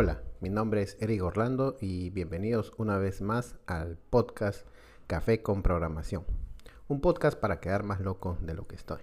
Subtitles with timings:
[0.00, 4.64] Hola, mi nombre es Eric Orlando y bienvenidos una vez más al podcast
[5.08, 6.24] Café con Programación.
[6.86, 9.00] Un podcast para quedar más loco de lo que estoy.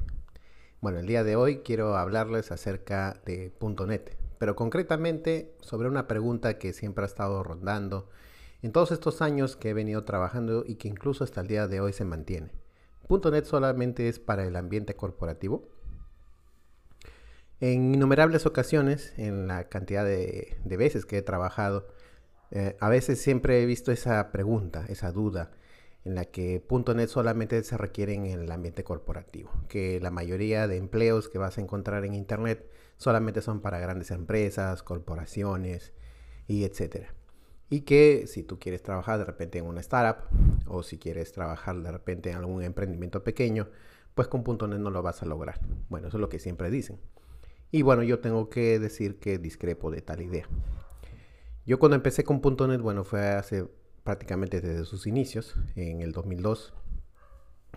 [0.79, 3.52] Bueno, el día de hoy quiero hablarles acerca de
[3.86, 8.07] .NET, pero concretamente sobre una pregunta que siempre ha estado rondando
[8.62, 11.82] en todos estos años que he venido trabajando y que incluso hasta el día de
[11.82, 12.52] hoy se mantiene.
[13.09, 15.75] ¿.NET solamente es para el ambiente corporativo?
[17.61, 21.87] En innumerables ocasiones, en la cantidad de, veces que he trabajado,
[22.51, 25.51] eh, a veces siempre he visto esa pregunta, esa duda,
[26.04, 30.77] en la que .NET solamente se requiere en el ambiente corporativo, que la mayoría de
[30.77, 35.94] empleos que vas a encontrar en Internet solamente son para grandes empresas, corporaciones
[36.47, 37.13] y etcétera.
[37.69, 40.27] Y que si tú quieres trabajar de repente en una startup
[40.67, 43.69] o si quieres trabajar de repente en algún emprendimiento pequeño,
[44.13, 45.59] pues con .NET no lo vas a lograr.
[45.89, 46.99] Bueno, eso es lo que siempre dicen.
[47.71, 50.47] Y bueno, yo tengo que decir que discrepo de tal idea.
[51.66, 53.67] Yo cuando empecé con .NET, bueno, fue hace
[54.03, 56.73] prácticamente desde sus inicios, en el 2002,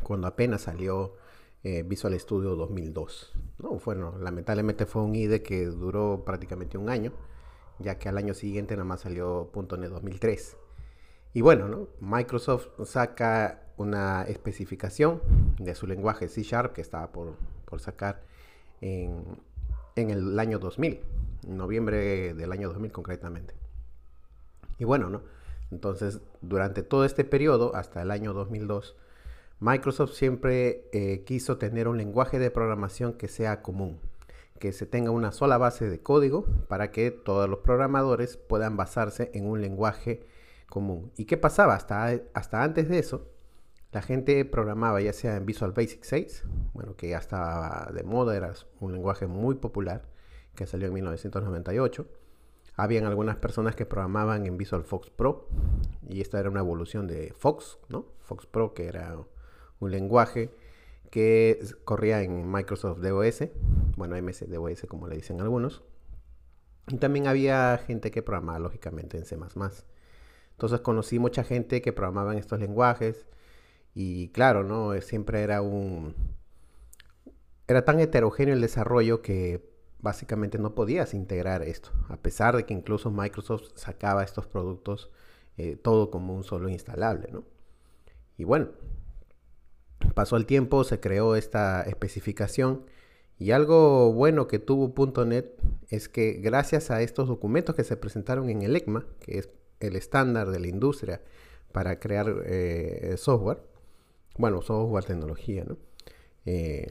[0.03, 1.15] cuando apenas salió
[1.65, 3.33] eh, Visual Studio 2002.
[3.59, 7.13] No, bueno, lamentablemente fue un IDE que duró prácticamente un año,
[7.79, 10.57] ya que al año siguiente nada más salió .NET 2003.
[11.33, 11.89] Y bueno, ¿no?
[12.01, 15.23] Microsoft saca una especificación
[15.59, 18.23] de su lenguaje C Sharp que estaba por, por sacar
[18.81, 19.25] en,
[19.99, 21.01] en el año 2000,
[21.47, 23.55] en noviembre del año 2000 concretamente.
[24.79, 25.23] Y bueno, ¿no?
[25.71, 28.97] Entonces, durante todo este periodo, hasta el año 2002,
[29.61, 33.99] Microsoft siempre eh, quiso tener un lenguaje de programación que sea común,
[34.59, 39.31] que se tenga una sola base de código para que todos los programadores puedan basarse
[39.35, 40.23] en un lenguaje
[40.69, 41.11] común.
[41.17, 41.75] ¿Y qué pasaba?
[41.75, 43.27] Hasta, hasta antes de eso,
[43.93, 46.45] la gente programaba ya sea en Visual Basic 6,
[46.75, 50.03] bueno, que ya estaba de moda, era un lenguaje muy popular,
[50.55, 52.07] que salió en 1998.
[52.77, 55.49] Habían algunas personas que programaban en Visual Fox Pro,
[56.07, 58.07] y esta era una evolución de Fox, ¿no?
[58.21, 59.17] Fox Pro, que era
[59.81, 60.51] un lenguaje
[61.11, 63.49] que corría en Microsoft DOS,
[63.97, 65.83] bueno, MS DOS como le dicen algunos.
[66.89, 69.37] Y también había gente que programaba lógicamente en C++.
[70.53, 73.27] Entonces conocí mucha gente que programaba en estos lenguajes
[74.01, 74.95] y claro, ¿no?
[74.95, 76.15] Eh, siempre era un...
[77.67, 82.75] Era tan heterogéneo el desarrollo que básicamente no podías integrar esto, a pesar de que
[82.75, 85.11] incluso Microsoft sacaba estos productos
[85.57, 87.43] eh, todo como un solo instalable, ¿no?
[88.37, 88.69] Y bueno,
[90.15, 92.87] pasó el tiempo, se creó esta especificación
[93.37, 94.95] y algo bueno que tuvo
[95.25, 99.51] .NET es que gracias a estos documentos que se presentaron en el ECMA, que es
[99.81, 101.21] el estándar de la industria
[101.73, 103.61] para crear eh, software,
[104.39, 105.77] bueno, software, tecnología, ¿no?
[106.47, 106.91] Eh,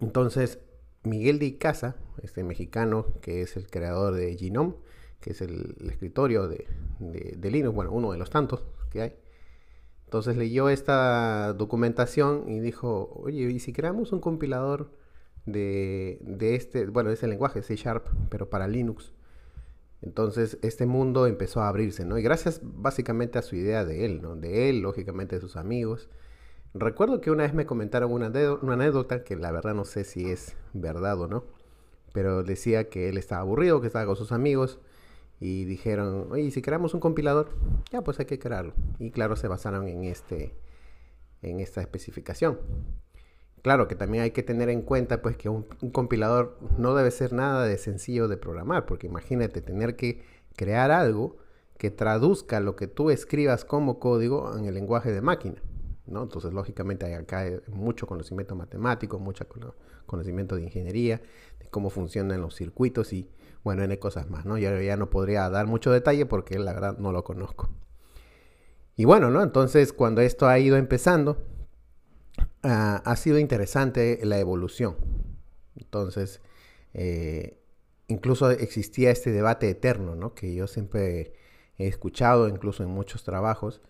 [0.00, 0.60] entonces,
[1.02, 4.74] Miguel de Icaza, este mexicano que es el creador de Genome,
[5.20, 6.66] que es el, escritorio de,
[7.50, 9.14] Linux, bueno, uno de los tantos que hay.
[10.04, 14.92] Entonces leyó esta documentación y dijo, oye, ¿y si creamos un compilador
[15.46, 19.12] de, de este, bueno, de ese lenguaje, C Sharp, pero para Linux?
[20.02, 22.18] Entonces este mundo empezó a abrirse, ¿no?
[22.18, 24.36] Y gracias básicamente a su idea de él, ¿no?
[24.36, 26.08] De él, lógicamente de sus amigos.
[26.74, 30.56] Recuerdo que una vez me comentaron una, anécdota que la verdad no sé si es
[30.74, 31.44] verdad o no,
[32.12, 34.78] pero decía que él estaba aburrido, que estaba con sus amigos
[35.40, 37.50] y dijeron, oye, si creamos un compilador,
[37.90, 38.74] ya pues hay que crearlo.
[38.98, 40.54] Y claro, se basaron en, este,
[41.40, 42.58] en esta especificación.
[43.66, 47.32] Claro que también hay que tener en cuenta pues que un, compilador no debe ser
[47.32, 50.22] nada de sencillo de programar, porque imagínate tener que
[50.54, 51.38] crear algo
[51.76, 55.60] que traduzca lo que tú escribas como código en el lenguaje de máquina.
[56.06, 56.22] ¿no?
[56.22, 59.44] Entonces, lógicamente, hay acá mucho conocimiento matemático, mucho
[60.06, 61.20] conocimiento de ingeniería,
[61.58, 63.28] de cómo funcionan los circuitos y,
[63.64, 64.58] bueno, N cosas más, ¿no?
[64.58, 67.68] Yo ya no podría dar mucho detalle porque la verdad no lo conozco.
[68.94, 69.42] Y bueno, ¿no?
[69.42, 71.55] Entonces, cuando esto ha ido empezando,
[72.68, 74.96] Ah, ha sido interesante la evolución.
[75.76, 76.40] Entonces,
[76.94, 77.58] eh,
[78.08, 80.34] incluso existía este debate eterno, ¿no?
[80.34, 81.32] Que yo siempre
[81.78, 83.82] he escuchado, incluso en muchos trabajos,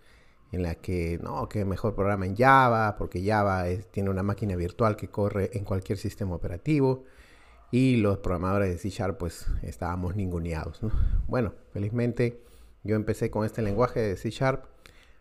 [0.53, 4.97] en la que, no, que mejor programa en Java, porque Java tiene una máquina virtual
[4.97, 7.05] que corre en cualquier sistema operativo,
[7.71, 10.81] y los programadores de C Sharp, pues, estábamos ninguneados,
[11.27, 12.43] Bueno, felizmente
[12.85, 14.67] yo empecé con este lenguaje de C Sharp,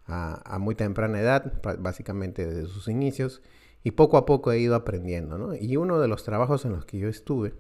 [0.08, 3.42] a, muy temprana edad, básicamente desde sus inicios,
[3.84, 5.56] y poco a poco he ido aprendiendo, ¿no?
[5.56, 7.54] Y uno de los trabajos en los que yo estuve,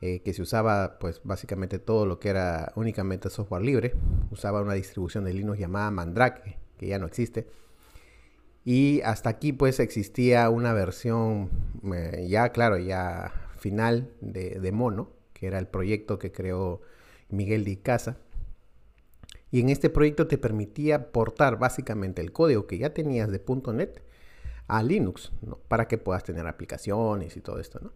[0.00, 3.94] eh, que se usaba pues básicamente todo lo que era únicamente software libre,
[4.30, 7.46] usaba una distribución de Linux llamada Mandrake, que ya no existe,
[8.64, 11.50] y hasta aquí pues existía una versión
[11.94, 16.80] eh, ya, claro, ya final de, de, Mono, que era el proyecto que creó
[17.28, 18.16] Miguel de Icaza.
[19.50, 23.42] Y en este proyecto te permitía portar básicamente el código que ya tenías de
[23.72, 24.02] .NET
[24.68, 25.32] a Linux,
[25.68, 27.80] para que puedas tener aplicaciones y todo esto.
[27.82, 27.92] ¿no?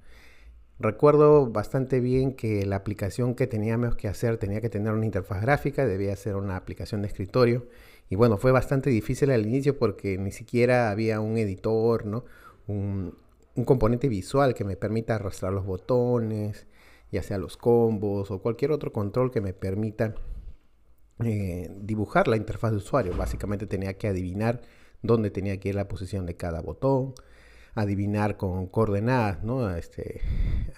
[0.81, 5.41] Recuerdo bastante bien que la aplicación que teníamos que hacer tenía que tener una interfaz
[5.41, 7.69] gráfica, debía ser una aplicación de escritorio.
[8.11, 12.25] Y bueno, fue bastante difícil al inicio porque ni siquiera había un editor, ¿no?
[12.67, 13.15] Un,
[13.65, 16.67] componente visual que me permita arrastrar los botones,
[17.13, 20.17] ya sea los combos o cualquier otro control que me permita
[21.21, 23.17] eh, dibujar la interfaz de usuario.
[23.17, 24.63] Básicamente tenía que adivinar
[25.03, 27.15] dónde tenía que ir la posición de cada botón,
[27.75, 29.75] adivinar con coordenadas, ¿no?
[29.77, 30.21] Este,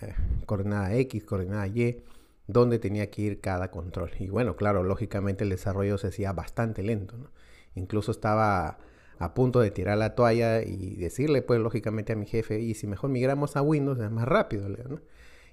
[0.02, 0.14] eh,
[0.46, 2.04] coordenada X, coordenada Y,
[2.46, 4.10] dónde tenía que ir cada control.
[4.18, 7.30] Y bueno, claro, lógicamente el desarrollo se hacía bastante lento, ¿no?
[7.74, 8.78] Incluso estaba
[9.18, 12.86] a punto de tirar la toalla y decirle, pues, lógicamente a mi jefe, y si
[12.86, 15.00] mejor migramos a Windows, es más rápido, ¿no?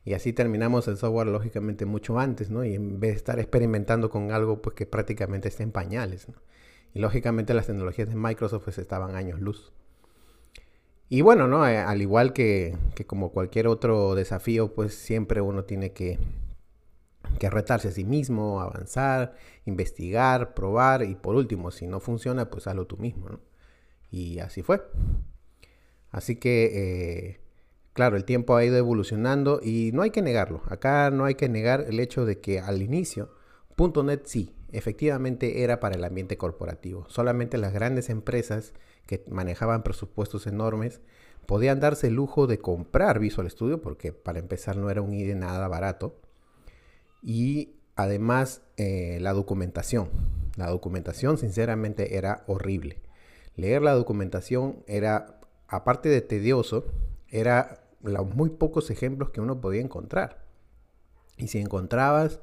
[0.05, 2.65] Y así terminamos el software, lógicamente, mucho antes, ¿no?
[2.65, 6.35] Y en vez de estar experimentando con algo, pues, que prácticamente está en pañales, ¿no?
[6.93, 9.73] Y lógicamente las tecnologías de Microsoft, pues, estaban años luz.
[11.13, 11.67] Y bueno, ¿no?
[11.67, 16.17] Eh, al igual que, como cualquier otro desafío, pues siempre uno tiene que,
[17.39, 19.35] que retarse a sí mismo, avanzar,
[19.65, 23.41] investigar, probar y por último, si no funciona, pues hazlo tú mismo, ¿no?
[24.09, 24.81] Y así fue.
[26.09, 27.41] Así que, eh,
[27.93, 30.61] claro, el tiempo ha ido evolucionando y no hay que negarlo.
[30.67, 33.31] Acá no hay que negar el hecho de que al inicio,
[33.77, 37.05] .NET sí, efectivamente era para el ambiente corporativo.
[37.07, 38.73] Solamente las grandes empresas
[39.05, 41.01] que manejaban presupuestos enormes,
[41.45, 45.35] podían darse el lujo de comprar Visual Studio, porque para empezar no era un IDE
[45.35, 46.19] nada barato.
[47.21, 50.09] Y además eh, la documentación.
[50.55, 53.01] La documentación sinceramente era horrible.
[53.55, 56.85] Leer la documentación era, aparte de tedioso,
[57.29, 60.45] era los muy pocos ejemplos que uno podía encontrar.
[61.37, 62.39] Y si encontrabas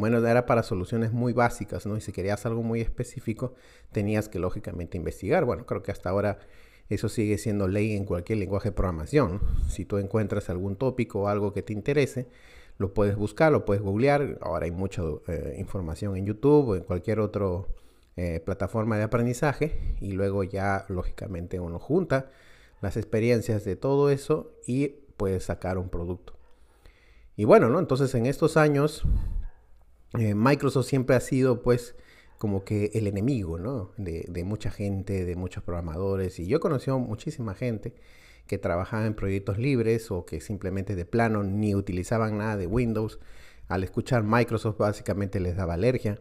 [0.00, 1.94] bueno, era para soluciones muy básicas, ¿no?
[1.94, 3.54] Y si querías algo muy específico,
[3.92, 5.44] tenías que lógicamente investigar.
[5.44, 6.38] Bueno, creo que hasta ahora
[6.88, 9.42] eso sigue siendo ley en cualquier lenguaje de programación.
[9.68, 12.28] Si tú encuentras algún tópico o algo que te interese,
[12.78, 14.38] lo puedes buscar, lo puedes googlear.
[14.40, 17.46] Ahora hay mucha eh, información en YouTube o en cualquier otra
[18.16, 19.96] eh, plataforma de aprendizaje.
[20.00, 22.30] Y luego ya, lógicamente, uno junta
[22.80, 26.34] las experiencias de todo eso y puedes sacar un producto.
[27.36, 27.78] Y bueno, ¿no?
[27.78, 29.02] Entonces en estos años
[30.18, 31.94] eh, Microsoft siempre ha sido pues
[32.38, 33.92] como que el enemigo, ¿no?
[33.98, 36.38] De, mucha gente, de muchos programadores.
[36.38, 37.94] Y yo he conocido muchísima gente
[38.46, 43.20] que trabajaba en proyectos libres o que simplemente de plano ni utilizaban nada de Windows.
[43.68, 46.18] Al escuchar Microsoft básicamente les daba alergia.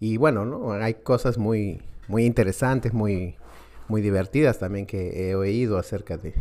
[0.00, 0.72] Y bueno, ¿no?
[0.72, 3.36] Hay cosas muy, muy interesantes, muy,
[3.88, 6.34] muy divertidas también que he oído acerca de,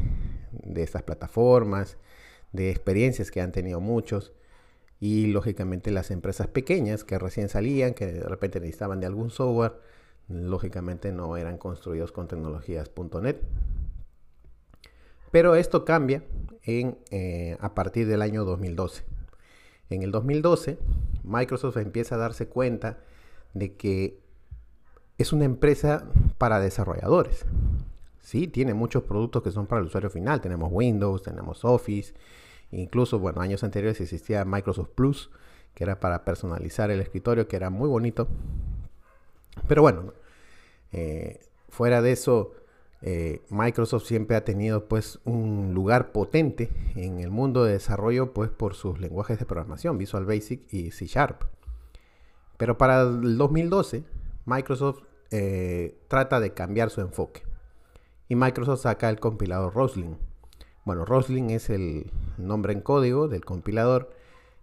[0.52, 1.98] de estas plataformas,
[2.52, 4.34] de experiencias que han tenido muchos
[5.00, 9.74] y lógicamente las empresas pequeñas que recién salían, que de repente necesitaban de algún software,
[10.30, 13.36] lógicamente no eran construidos con tecnologías.net.
[15.32, 16.24] Pero esto cambia
[16.64, 19.04] en, eh, a partir del año 2012.
[19.90, 20.78] En el 2012,
[21.24, 23.00] Microsoft empieza a darse cuenta
[23.54, 24.23] de que
[25.18, 26.06] es una empresa
[26.38, 27.46] para desarrolladores.
[28.22, 30.42] Sí, tiene muchos productos que son para el usuario final.
[30.42, 32.14] Tenemos Windows, tenemos Office,
[32.74, 35.30] Incluso, bueno, años anteriores existía Microsoft Plus,
[35.76, 38.28] que era para personalizar el escritorio, que era muy bonito.
[39.68, 40.14] Pero bueno,
[40.92, 42.54] eh, fuera de eso,
[43.04, 48.50] eh, Microsoft siempre ha tenido pues un lugar potente en el mundo de desarrollo pues
[48.50, 51.44] por sus lenguajes de programación, Visual Basic y C Sharp.
[52.58, 54.04] Pero para el 2012,
[54.46, 57.44] Microsoft eh, trata de cambiar su enfoque.
[58.30, 60.18] Y Microsoft saca el compilador Roslyn
[60.86, 64.10] bueno, Roslyn es el nombre en código del compilador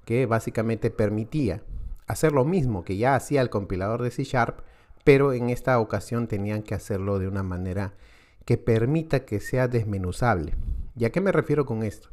[0.04, 1.62] que básicamente permitía
[2.06, 4.60] hacer lo mismo que ya hacía el compilador de C Sharp,
[5.04, 7.94] pero en esta ocasión tenían que hacerlo de una manera
[8.44, 10.56] que permita que sea desmenuzable.
[10.96, 12.10] ¿Y a qué me refiero con esto?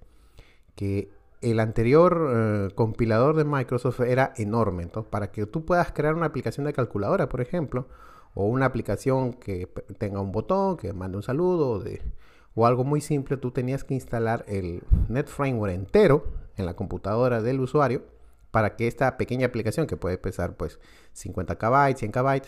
[0.75, 1.09] Que
[1.41, 4.83] el anterior eh, compilador de Microsoft era enorme.
[4.83, 7.87] Entonces, para que tú puedas crear una aplicación de calculadora, por ejemplo,
[8.39, 9.67] o una aplicación que
[9.97, 12.03] tenga un botón, que mande un saludo, de,
[12.53, 16.23] o algo muy simple, tú tenías que instalar el NetFramework entero
[16.55, 18.03] en la computadora del usuario
[18.51, 20.79] para que esta pequeña aplicación que puede pesar pues
[21.13, 22.41] 50 KB, 100 KB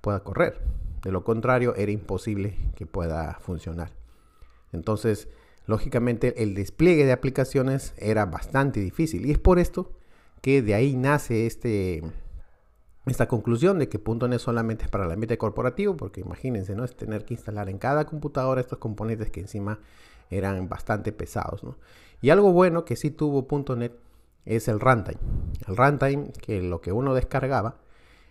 [0.00, 0.60] pueda correr.
[1.04, 3.92] De lo contrario, era imposible que pueda funcionar.
[4.72, 5.28] Entonces,
[5.66, 9.24] lógicamente, el despliegue de aplicaciones era bastante difícil.
[9.24, 9.92] Y es por esto
[10.42, 12.02] que de ahí nace este,
[13.10, 16.84] esta conclusión de que .NET solamente es para el ambiente corporativo, porque imagínense, ¿no?
[16.84, 19.80] Es tener que instalar en cada computadora estos componentes que encima
[20.30, 21.76] eran bastante pesados, ¿no?
[22.20, 23.46] Y algo bueno que sí tuvo
[23.76, 23.92] .NET
[24.44, 25.18] es el runtime.
[25.66, 27.76] El runtime, que lo que uno descargaba,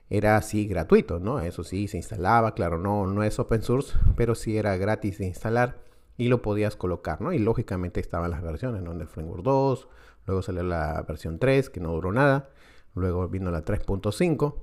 [0.09, 1.39] era así gratuito, ¿no?
[1.39, 5.25] Eso sí, se instalaba, claro, no, no es open source, pero sí era gratis de
[5.25, 5.77] instalar
[6.17, 7.33] y lo podías colocar, ¿no?
[7.33, 8.93] Y lógicamente estaban las versiones, ¿no?
[8.93, 9.87] El Framework 2,
[10.25, 12.49] luego salió la versión 3, que no duró nada,
[12.97, 14.55] luego vino la 3.5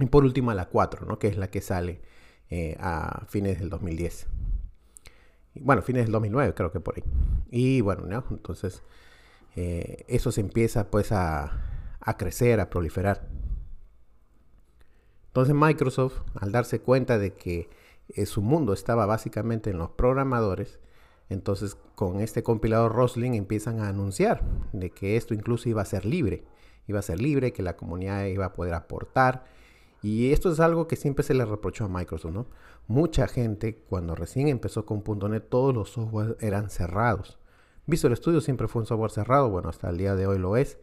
[0.00, 1.18] y por último la 4, ¿no?
[1.18, 2.00] Que es la que sale
[2.48, 4.26] eh, a fines del 2010.
[5.56, 7.04] Bueno, fines del 2009 creo que por ahí.
[7.50, 8.24] Y bueno, ¿no?
[8.30, 8.82] Entonces
[9.56, 13.28] eh, eso se empieza pues a, a crecer, a proliferar.
[15.26, 17.68] Entonces Microsoft, al darse cuenta de que
[18.08, 20.80] eh, su mundo estaba básicamente en los programadores,
[21.28, 26.04] entonces con este compilador Rosling empiezan a anunciar de que esto incluso iba a ser
[26.04, 26.44] libre,
[26.90, 29.44] iba a ser libre, que la comunidad iba a poder aportar.
[30.02, 32.46] Y esto es algo que siempre se le reprochó a Microsoft, ¿no?
[32.88, 37.38] Mucha gente cuando recién empezó con .NET todos los software eran cerrados.
[37.86, 40.78] Visual Studio siempre fue un software cerrado, bueno, hasta el día de hoy lo es.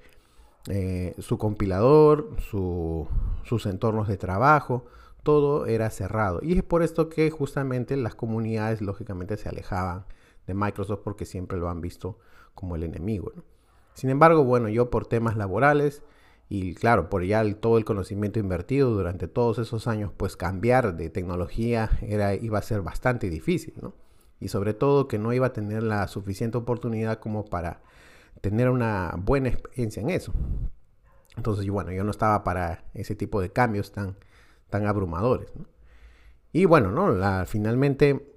[0.70, 4.86] Eh, su compilador, sus entornos de trabajo,
[5.24, 6.40] todo era cerrado.
[6.42, 10.06] Y es por esto que justamente las comunidades lógicamente se alejaban
[10.46, 12.20] de Microsoft porque siempre lo han visto
[12.54, 13.32] como el enemigo.
[13.98, 16.04] Sin embargo, bueno, yo por temas laborales
[16.50, 21.10] y claro, por ya todo el conocimiento invertido durante todos esos años, pues cambiar de
[21.10, 23.74] tecnología era, iba a ser bastante difícil,
[24.40, 27.82] Y sobre todo que no iba a tener la suficiente oportunidad como para
[28.40, 30.32] tener una buena experiencia en eso.
[31.36, 34.16] Entonces, bueno, yo no estaba para ese tipo de cambios tan,
[34.70, 35.52] tan abrumadores.
[36.54, 37.46] Y bueno, ¿no?
[37.48, 38.37] Finalmente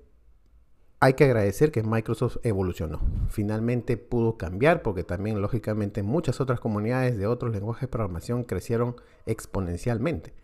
[1.02, 3.00] hay que agradecer que Microsoft evolucionó.
[3.30, 8.96] Finalmente pudo cambiar porque también, lógicamente, muchas otras comunidades de otros lenguajes de programación crecieron
[9.24, 10.34] exponencialmente.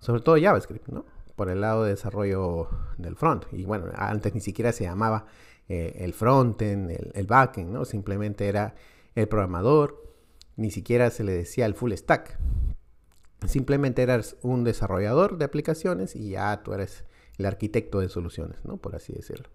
[0.00, 1.06] Sobre todo JavaScript, ¿no?
[1.36, 2.68] Por el lado de desarrollo
[2.98, 3.44] del front.
[3.52, 5.26] Y bueno, antes ni siquiera se llamaba
[5.68, 7.84] eh, el frontend, el, el backend, ¿no?
[7.84, 8.74] Simplemente era
[9.14, 10.02] el programador,
[10.56, 12.40] ni siquiera se le decía el full stack.
[13.46, 17.04] Simplemente eras un desarrollador de aplicaciones y ya tú eres
[17.38, 18.78] el arquitecto de soluciones, ¿no?
[18.78, 19.48] Por así decirlo.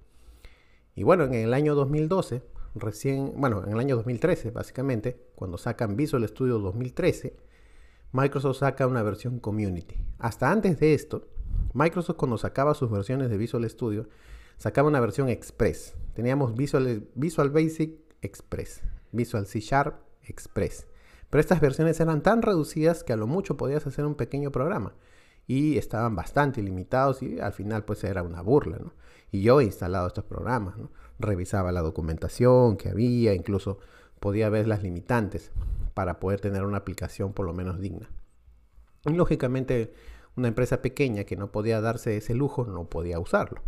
[0.98, 2.42] Y bueno, en el año 2012,
[2.74, 7.38] recién, bueno, en el año 2013, básicamente, cuando sacan Visual Studio 2013,
[8.13, 9.96] Microsoft saca una versión Community.
[10.18, 11.27] Hasta antes de esto,
[11.75, 14.10] Microsoft cuando sacaba sus versiones de Visual Studio,
[14.58, 15.96] sacaba una versión Express.
[16.16, 17.92] Teníamos Visual, Visual Basic
[18.24, 18.82] Express.
[19.12, 20.88] Visual C Sharp Express.
[21.30, 24.96] Pero estas versiones eran tan reducidas que a lo mucho podías hacer un pequeño programa.
[25.46, 28.80] Y estaban bastante limitados y al final pues era una burla,
[29.31, 30.75] Y yo he instalado estos programas,
[31.19, 33.79] Revisaba la documentación que había, incluso
[34.19, 35.51] podía ver las limitantes
[35.96, 38.10] para poder tener una aplicación por lo menos digna.
[39.05, 39.93] Y lógicamente
[40.36, 43.63] una empresa pequeña que no podía darse ese lujo no podía usarlo.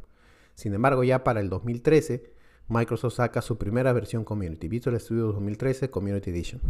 [0.53, 2.31] Sin embargo, ya para el 2013
[2.67, 6.61] Microsoft saca su primera versión Community, Visual Studio 2013 Community Edition.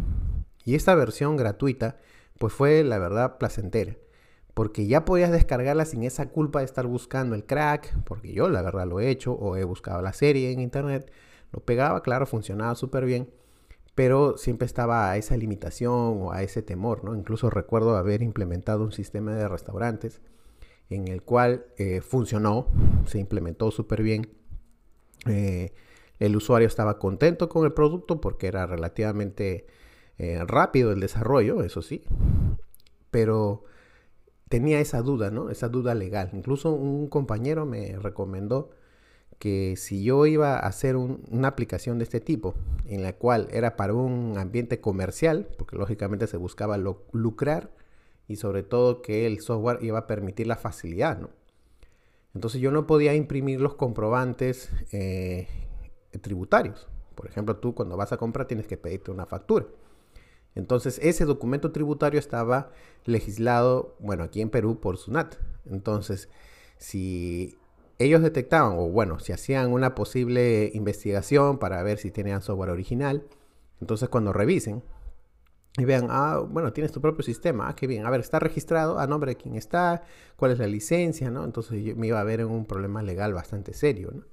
[0.64, 1.98] Y esta versión gratuita,
[2.38, 3.98] pues fue la verdad placentera,
[4.60, 8.62] porque ya podías descargarla sin esa culpa de estar buscando el crack, porque yo la
[8.62, 11.10] verdad lo he hecho o he buscado la serie en internet,
[11.54, 13.30] lo pegaba, claro, funcionaba súper bien,
[13.96, 17.16] pero siempre estaba a esa limitación o a ese temor, ¿no?
[17.16, 20.20] Incluso recuerdo haber implementado un sistema de restaurantes
[20.90, 22.68] en el cual eh, funcionó,
[23.06, 24.28] se implementó súper bien.
[25.26, 25.72] Eh,
[26.20, 29.68] el usuario estaba contento con el producto porque era relativamente
[30.18, 32.04] eh, rápido el desarrollo, eso sí,
[33.10, 33.64] pero
[34.50, 35.50] tenía esa duda, ¿no?
[35.50, 36.32] Esa duda legal.
[36.34, 38.72] Incluso un compañero me recomendó
[39.38, 43.78] que si yo iba a hacer una aplicación de este tipo, en la cual era
[43.78, 47.72] para un ambiente comercial, porque lógicamente se buscaba lucrar
[48.28, 51.30] y sobre todo que el software iba a permitir la facilidad, ¿no?
[52.36, 55.48] Entonces yo no podía imprimir los comprobantes eh,
[56.22, 56.88] tributarios.
[57.16, 59.66] Por ejemplo, tú cuando vas a comprar tienes que pedirte una factura.
[60.56, 62.72] Entonces, ese documento tributario estaba
[63.06, 65.36] legislado, bueno, aquí en Perú por SUNAT.
[65.66, 66.30] Entonces,
[66.78, 67.58] si
[67.98, 73.28] ellos detectaban, o bueno, si hacían una posible investigación para ver si tenían software original,
[73.82, 74.84] entonces cuando revisen
[75.78, 79.00] y vean, ah, bueno, tienes tu propio sistema, ah, qué bien, a ver, está registrado
[79.00, 80.04] a nombre de quién está,
[80.36, 81.44] cuál es la licencia, ¿no?
[81.44, 84.24] Entonces me iba a ver en un problema legal bastante serio, ¿no?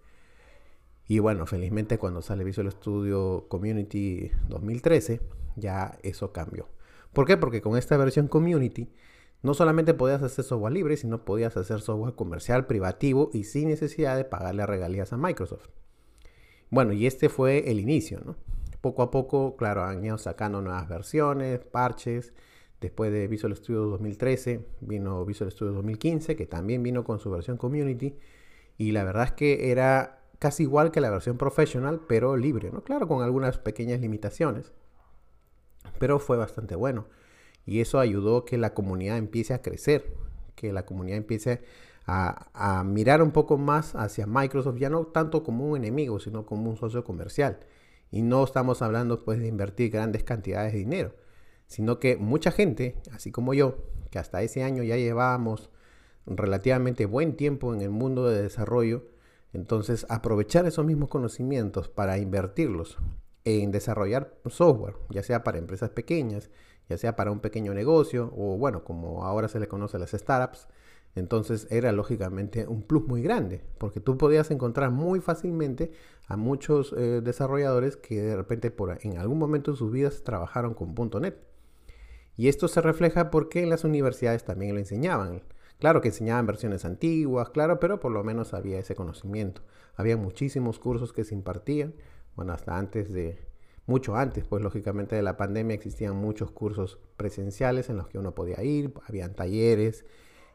[1.08, 5.20] Y bueno, felizmente cuando sale Visual Studio Community 2013,
[5.56, 6.68] ya eso cambió.
[7.12, 7.36] ¿Por qué?
[7.36, 8.90] Porque con esta versión Community
[9.42, 14.16] no solamente podías hacer software libre, sino podías hacer software comercial privativo y sin necesidad
[14.16, 15.68] de pagarle regalías a Microsoft.
[16.70, 18.36] Bueno, y este fue el inicio, ¿no?
[18.80, 22.32] Poco a poco, claro, han ido sacando nuevas versiones, parches.
[22.80, 27.56] Después de Visual Studio 2013 vino Visual Studio 2015, que también vino con su versión
[27.56, 28.16] Community.
[28.76, 32.82] Y la verdad es que era casi igual que la versión professional, pero libre, ¿no?
[32.82, 34.72] Claro, con algunas pequeñas limitaciones.
[35.98, 37.06] pero fue bastante bueno.
[37.64, 40.14] Y eso ayudó que la comunidad empiece a crecer,
[40.54, 41.62] que la comunidad empiece
[42.06, 46.70] a, mirar un poco más hacia Microsoft, ya no tanto como un enemigo, sino como
[46.70, 47.58] un socio comercial.
[48.10, 51.14] Y no estamos hablando pues de invertir grandes cantidades de dinero,
[51.66, 53.78] sino que mucha gente, así como yo,
[54.10, 55.70] que hasta ese año ya llevábamos
[56.26, 59.04] relativamente buen tiempo en el mundo de desarrollo,
[59.56, 62.98] entonces aprovechar esos mismos conocimientos para invertirlos
[63.44, 66.50] en desarrollar software, ya sea para empresas pequeñas,
[66.90, 70.10] ya sea para un pequeño negocio o bueno, como ahora se le conoce a las
[70.10, 70.68] startups,
[71.14, 75.90] entonces era lógicamente un plus muy grande, porque tú podías encontrar muy fácilmente
[76.28, 80.74] a muchos eh, desarrolladores que de repente por, en algún momento de sus vidas trabajaron
[80.74, 81.38] con .NET.
[82.36, 85.42] Y esto se refleja porque en las universidades también lo enseñaban.
[85.78, 89.62] Claro que enseñaban versiones antiguas, claro, pero por lo menos había ese conocimiento.
[89.94, 91.94] Había muchísimos cursos que se impartían,
[92.34, 93.38] bueno, hasta antes de,
[93.86, 98.34] mucho antes, pues lógicamente de la pandemia existían muchos cursos presenciales en los que uno
[98.34, 100.04] podía ir, habían talleres,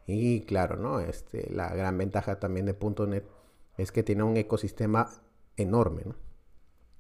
[0.08, 1.00] y claro, ¿no?
[1.00, 2.76] Este, la gran ventaja también de
[3.08, 3.26] .NET
[3.78, 5.10] es que tiene un ecosistema
[5.56, 6.16] enorme, ¿no?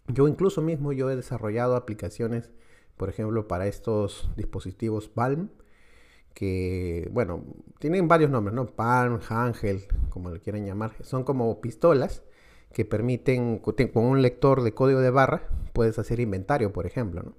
[0.07, 2.51] Yo incluso mismo yo he desarrollado aplicaciones,
[2.97, 5.49] por ejemplo, para estos dispositivos Palm,
[6.33, 7.43] que, bueno,
[7.79, 8.65] tienen varios nombres, ¿no?
[8.67, 10.93] Palm, Ángel, como le quieran llamar.
[11.01, 12.23] Son como pistolas
[12.73, 17.35] que permiten, con un lector de código de barra, puedes hacer inventario, por ejemplo, ¿no?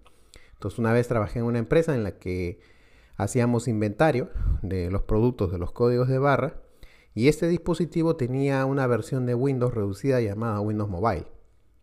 [0.54, 2.60] Entonces, una vez trabajé en una empresa en la que
[3.16, 4.30] hacíamos inventario
[4.62, 6.60] de los productos de los códigos de barra
[7.14, 11.26] y este dispositivo tenía una versión de Windows reducida llamada Windows Mobile.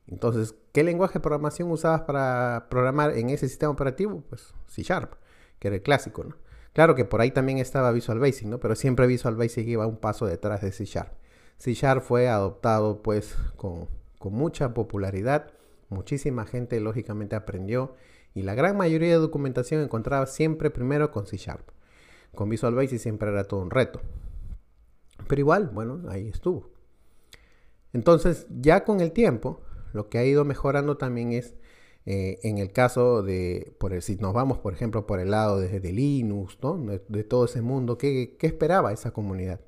[0.07, 4.23] Entonces, ¿qué lenguaje de programación usabas para programar en ese sistema operativo?
[4.29, 5.13] Pues C Sharp,
[5.59, 6.35] que era el clásico, ¿no?
[6.79, 8.61] Claro que por ahí también estaba Visual Basic, ¿no?
[8.61, 11.11] Pero siempre Visual Basic iba un paso detrás de C Sharp.
[11.57, 15.51] C Sharp fue adoptado pues con, con mucha popularidad,
[15.89, 17.97] muchísima gente lógicamente aprendió
[18.33, 21.67] y la gran mayoría de documentación encontraba siempre primero con C Sharp.
[22.33, 23.99] Con Visual Basic siempre era todo un reto.
[25.27, 26.69] Pero igual, bueno, ahí estuvo.
[27.91, 29.59] Entonces, ya con el tiempo,
[29.91, 31.55] lo que ha ido mejorando también es,
[32.05, 35.79] eh, en el caso de, por si nos vamos, por ejemplo, por el lado de,
[35.91, 36.57] Linux,
[37.07, 39.61] de, todo ese mundo, ¿qué, ¿qué, esperaba esa comunidad?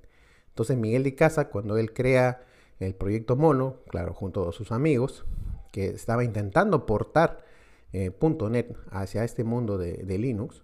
[0.49, 2.43] Entonces, Miguel de Casa, cuando él crea
[2.79, 5.25] el proyecto Mono, claro, junto a sus amigos,
[5.71, 7.45] que estaba intentando portar
[7.93, 8.11] eh,
[8.49, 10.63] .NET hacia este mundo de, Linux.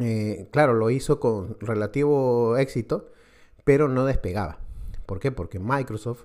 [0.00, 3.12] Eh, claro, lo hizo con relativo éxito,
[3.64, 4.58] pero no despegaba.
[5.06, 5.32] ¿Por qué?
[5.32, 6.24] Porque Microsoft,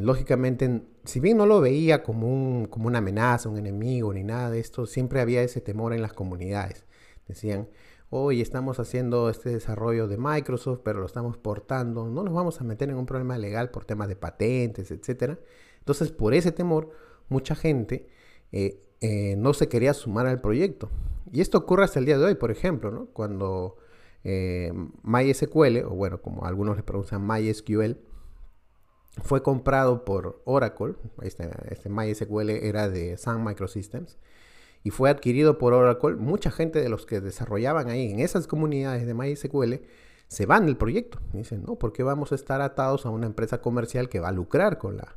[0.00, 4.50] lógicamente, si bien no lo veía como, un, como una amenaza, un enemigo, ni nada
[4.50, 6.86] de esto, siempre había ese temor en las comunidades.
[7.28, 7.68] Decían,
[8.08, 12.64] hoy estamos haciendo este desarrollo de Microsoft, pero lo estamos portando, no nos vamos a
[12.64, 15.38] meter en un problema legal por temas de patentes, etc.
[15.80, 16.90] Entonces, por ese temor,
[17.28, 18.08] mucha gente
[18.52, 20.88] eh, eh, no se quería sumar al proyecto.
[21.30, 23.06] Y esto ocurre hasta el día de hoy, por ejemplo, ¿no?
[23.12, 23.76] cuando
[24.24, 27.98] eh, MySQL, o bueno, como algunos le pronuncian MySQL,
[29.22, 34.18] fue comprado por Oracle, este, este MySQL era de Sun Microsystems,
[34.82, 39.06] y fue adquirido por Oracle, mucha gente de los que desarrollaban ahí en esas comunidades
[39.06, 39.74] de MySQL
[40.28, 41.18] se van del proyecto.
[41.32, 44.78] dicen, no, porque vamos a estar atados a una empresa comercial que va a lucrar
[44.78, 45.16] con la,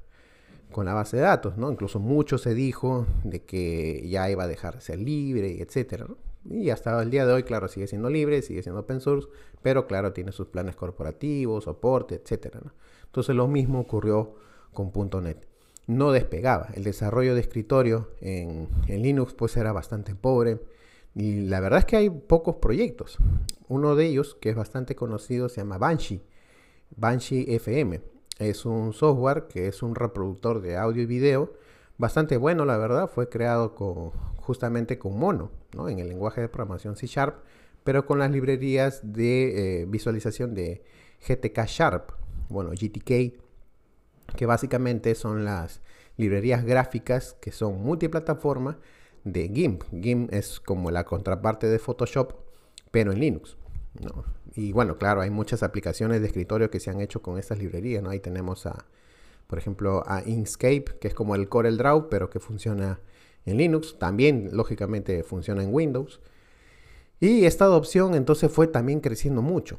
[0.72, 1.72] con la base de datos, ¿no?
[1.72, 6.08] Incluso mucho se dijo de que ya iba a dejar de ser libre, etcétera,
[6.46, 9.30] Y hasta el día de hoy, claro, sigue siendo libre, sigue siendo open source,
[9.62, 12.62] pero claro, tiene sus planes corporativos, soporte, etcétera,
[13.06, 14.36] Entonces lo mismo ocurrió
[14.74, 14.92] con
[15.24, 15.48] .NET.
[15.88, 16.70] No despegaba.
[16.74, 20.60] El desarrollo de escritorio en, en Linux pues era bastante pobre.
[21.16, 23.18] Y la verdad es que hay pocos proyectos.
[23.68, 26.22] Uno de ellos, que es bastante conocido, se llama Banshee.
[26.96, 28.02] Banshee FM
[28.40, 31.54] es un software que es un reproductor de audio y video
[31.98, 33.08] bastante bueno, la verdad.
[33.08, 35.90] Fue creado con, justamente con Mono, ¿no?
[35.90, 37.44] en el lenguaje de programación C Sharp,
[37.84, 40.84] pero con las librerías de eh, visualización de
[41.28, 42.12] GTK Sharp,
[42.50, 43.40] bueno, GTK,
[44.36, 45.82] que básicamente son las
[46.18, 48.80] librerías gráficas que son multiplataforma
[49.24, 49.84] de GIMP.
[49.92, 52.34] GIMP es como la contraparte de Photoshop,
[52.92, 53.58] pero en Linux.
[54.00, 54.24] ¿no?
[54.56, 58.04] Y bueno, claro, hay muchas aplicaciones de escritorio que se han hecho con estas librerías,
[58.04, 58.10] ¿no?
[58.10, 58.86] Ahí tenemos a,
[59.48, 63.00] por ejemplo, a Inkscape, que es como el Corel Draw, pero que funciona
[63.46, 63.98] en Linux.
[64.00, 66.22] También, lógicamente, funciona en Windows.
[67.20, 69.78] Y esta adopción entonces fue también creciendo mucho.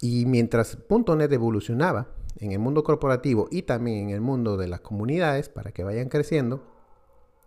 [0.00, 4.80] Y mientras .NET evolucionaba en el mundo corporativo y también en el mundo de las
[4.80, 6.62] comunidades para que vayan creciendo,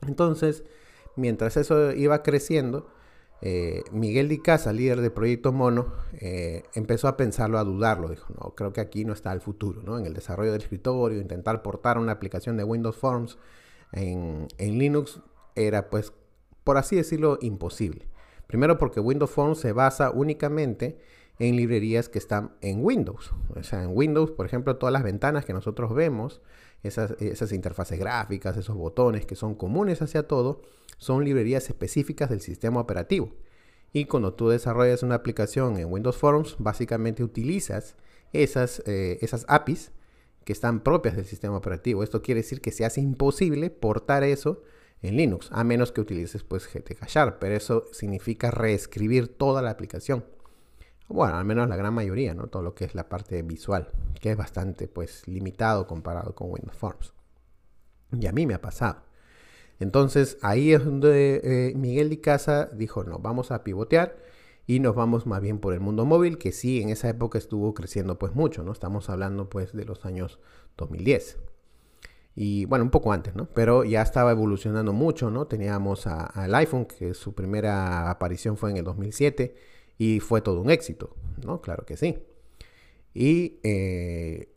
[0.02, 0.64] entonces,
[1.16, 2.90] mientras eso iba creciendo,
[3.42, 8.10] eh, Miguel Di Casa, líder del proyecto Mono, eh, empezó a pensarlo, a dudarlo.
[8.10, 9.98] Dijo, no, creo que aquí no está el futuro, ¿no?
[9.98, 13.38] En el desarrollo del escritorio, intentar portar una aplicación de Windows Forms
[13.92, 15.20] en, Linux
[15.56, 16.14] era pues
[16.64, 18.08] por así decirlo, imposible.
[18.48, 21.00] Primero porque Windows Phone se basa únicamente
[21.40, 23.34] en librerías que están en Windows.
[23.56, 26.42] O sea, en Windows, por ejemplo, todas las ventanas que nosotros vemos,
[26.84, 30.62] esas interfaces gráficas, esos botones que son comunes hacia todo,
[31.00, 33.34] son librerías específicas del sistema operativo.
[33.92, 37.96] Y cuando tú desarrollas una aplicación en Windows Forms, básicamente utilizas
[38.34, 39.92] esas, eh, esas APIs
[40.44, 42.04] que están propias del sistema operativo.
[42.04, 44.62] Esto quiere decir que se hace imposible portar eso
[45.02, 49.72] en Linux, a menos que utilices pues GTK Sharp, pero eso significa reescribir toda la
[49.72, 50.26] aplicación.
[51.08, 52.48] Bueno, al menos la gran mayoría, ¿no?
[52.48, 53.90] Todo lo que es la parte visual,
[54.22, 57.14] que es bastante pues limitado comparado con Windows Forms.
[58.12, 59.09] Y a mí me ha pasado.
[59.80, 64.18] Entonces ahí es donde eh, Miguel Di Casa dijo, no, vamos a pivotear
[64.68, 67.74] y nos vamos más bien por el mundo móvil, que sí, en esa época estuvo
[67.74, 68.72] creciendo pues mucho, ¿no?
[68.72, 70.40] Estamos hablando pues de los años
[70.78, 71.40] 2010.
[72.36, 73.50] Y bueno, un poco antes, ¿no?
[73.54, 75.48] Pero ya estaba evolucionando mucho, ¿no?
[75.48, 79.56] Teníamos al iPhone, que su primera aparición fue en el 2007
[79.98, 81.62] y fue todo un éxito, ¿no?
[81.62, 82.20] Claro que sí.
[83.14, 84.54] Y eh,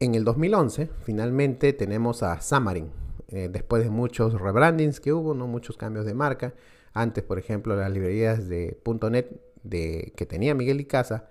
[0.00, 2.90] en el 2011 finalmente tenemos a Xamarin,
[3.32, 5.46] eh, después de muchos rebrandings que hubo, ¿no?
[5.46, 6.54] Muchos cambios de marca.
[6.92, 11.28] Antes, por ejemplo, las librerías de .NET de, que tenía Miguel y Casa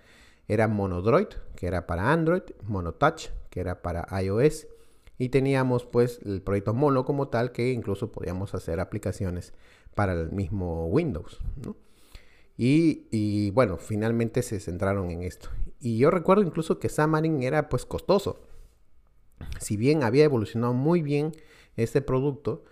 [0.47, 4.67] eran Monodroid, que era para Android, Monotouch, que era para iOS,
[5.17, 9.53] y teníamos pues el proyecto Mono como tal, que incluso podíamos hacer aplicaciones
[9.93, 11.39] para el mismo Windows,
[12.57, 15.49] y, y, bueno, finalmente se centraron en esto.
[15.79, 18.41] Y yo recuerdo incluso que Xamarin era pues costoso.
[19.59, 21.31] Si bien había evolucionado muy bien
[21.79, 22.63] este producto,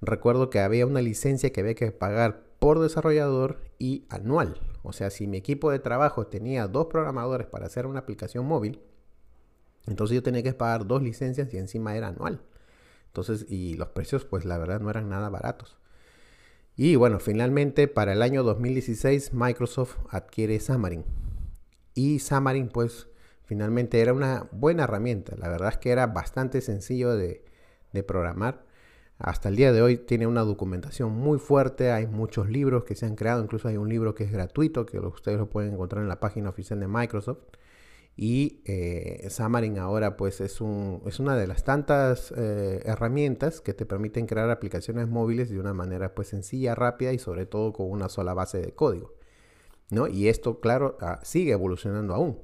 [0.00, 4.60] recuerdo que había una licencia que había que pagar por desarrollador y anual.
[4.82, 8.80] O sea, si mi equipo de trabajo tenía dos programadores para hacer una aplicación móvil,
[9.86, 12.40] entonces yo tenía que pagar dos licencias y encima era anual.
[13.06, 15.76] Entonces, y los precios, pues la verdad no eran nada baratos.
[16.76, 21.04] Y bueno, finalmente para el año 2016 Microsoft adquiere Xamarin.
[21.94, 23.08] Y Xamarin, pues
[23.44, 25.36] finalmente era una buena herramienta.
[25.36, 27.44] La verdad es que era bastante sencillo de,
[27.92, 28.64] de programar.
[29.18, 33.06] Hasta el día de hoy tiene una documentación muy fuerte, hay muchos libros que se
[33.06, 36.08] han creado, incluso hay un libro que es gratuito, que ustedes lo pueden encontrar en
[36.08, 37.38] la página oficial de Microsoft.
[38.16, 43.72] Y eh, Xamarin ahora pues es, un, es una de las tantas eh, herramientas que
[43.74, 47.90] te permiten crear aplicaciones móviles de una manera pues sencilla, rápida y sobre todo con
[47.90, 49.14] una sola base de código.
[49.90, 50.08] ¿no?
[50.08, 52.38] Y esto, claro, ah, sigue evolucionando aún.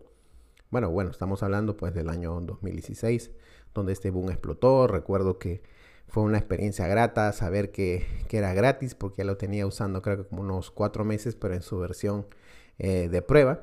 [0.70, 3.30] Bueno, bueno, estamos hablando pues del año 2016
[3.78, 4.86] donde este boom explotó.
[4.86, 5.62] Recuerdo que
[6.08, 10.24] fue una experiencia grata saber que, era gratis porque ya lo tenía usando creo que
[10.28, 12.26] como unos cuatro meses, pero en su versión
[12.78, 13.60] eh, de prueba.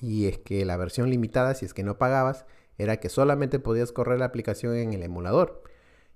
[0.00, 2.46] Y es que la versión limitada, si es que no pagabas,
[2.78, 5.62] era que solamente podías correr la aplicación en el emulador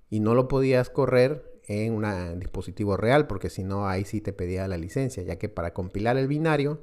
[0.09, 4.33] y no lo podías correr en un dispositivo real porque si no ahí sí te
[4.33, 6.81] pedía la licencia, ya que para compilar el binario,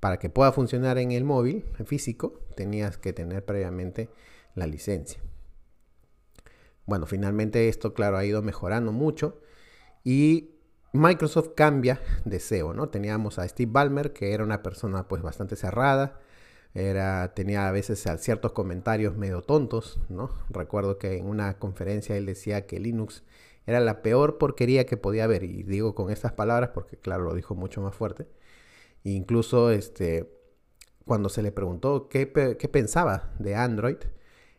[0.00, 4.08] para que pueda funcionar en el móvil físico, tenías que tener previamente
[4.54, 5.20] la licencia.
[6.88, 9.42] Bueno, finalmente esto, claro, ha ido mejorando mucho
[10.04, 10.54] y
[10.94, 12.88] Microsoft cambia de CEO, ¿no?
[12.88, 16.18] Teníamos a Steve Ballmer, que era una persona pues bastante cerrada,
[16.72, 20.30] era, tenía a veces ciertos comentarios medio tontos, ¿no?
[20.48, 23.22] Recuerdo que en una conferencia él decía que Linux
[23.66, 27.34] era la peor porquería que podía haber, y digo con estas palabras porque claro, lo
[27.34, 28.26] dijo mucho más fuerte.
[29.04, 30.30] incluso este,
[31.04, 33.98] cuando se le preguntó qué, qué pensaba de Android,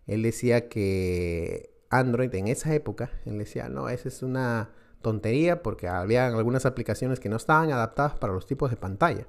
[0.08, 4.70] él decía que Android en esa época, él decía, no, esa es una
[5.02, 9.26] tontería porque había algunas aplicaciones que no estaban adaptadas para los tipos de pantalla.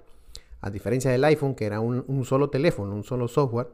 [0.61, 3.69] A diferencia del iPhone, que era un, solo teléfono, un solo software,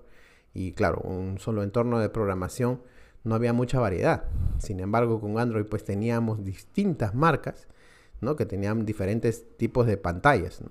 [0.55, 2.81] y claro, un solo entorno de programación,
[3.25, 4.25] no había mucha variedad.
[4.59, 7.67] Sin embargo, con Android pues teníamos distintas marcas,
[8.21, 8.37] ¿no?
[8.37, 10.63] Que tenían diferentes tipos de pantallas.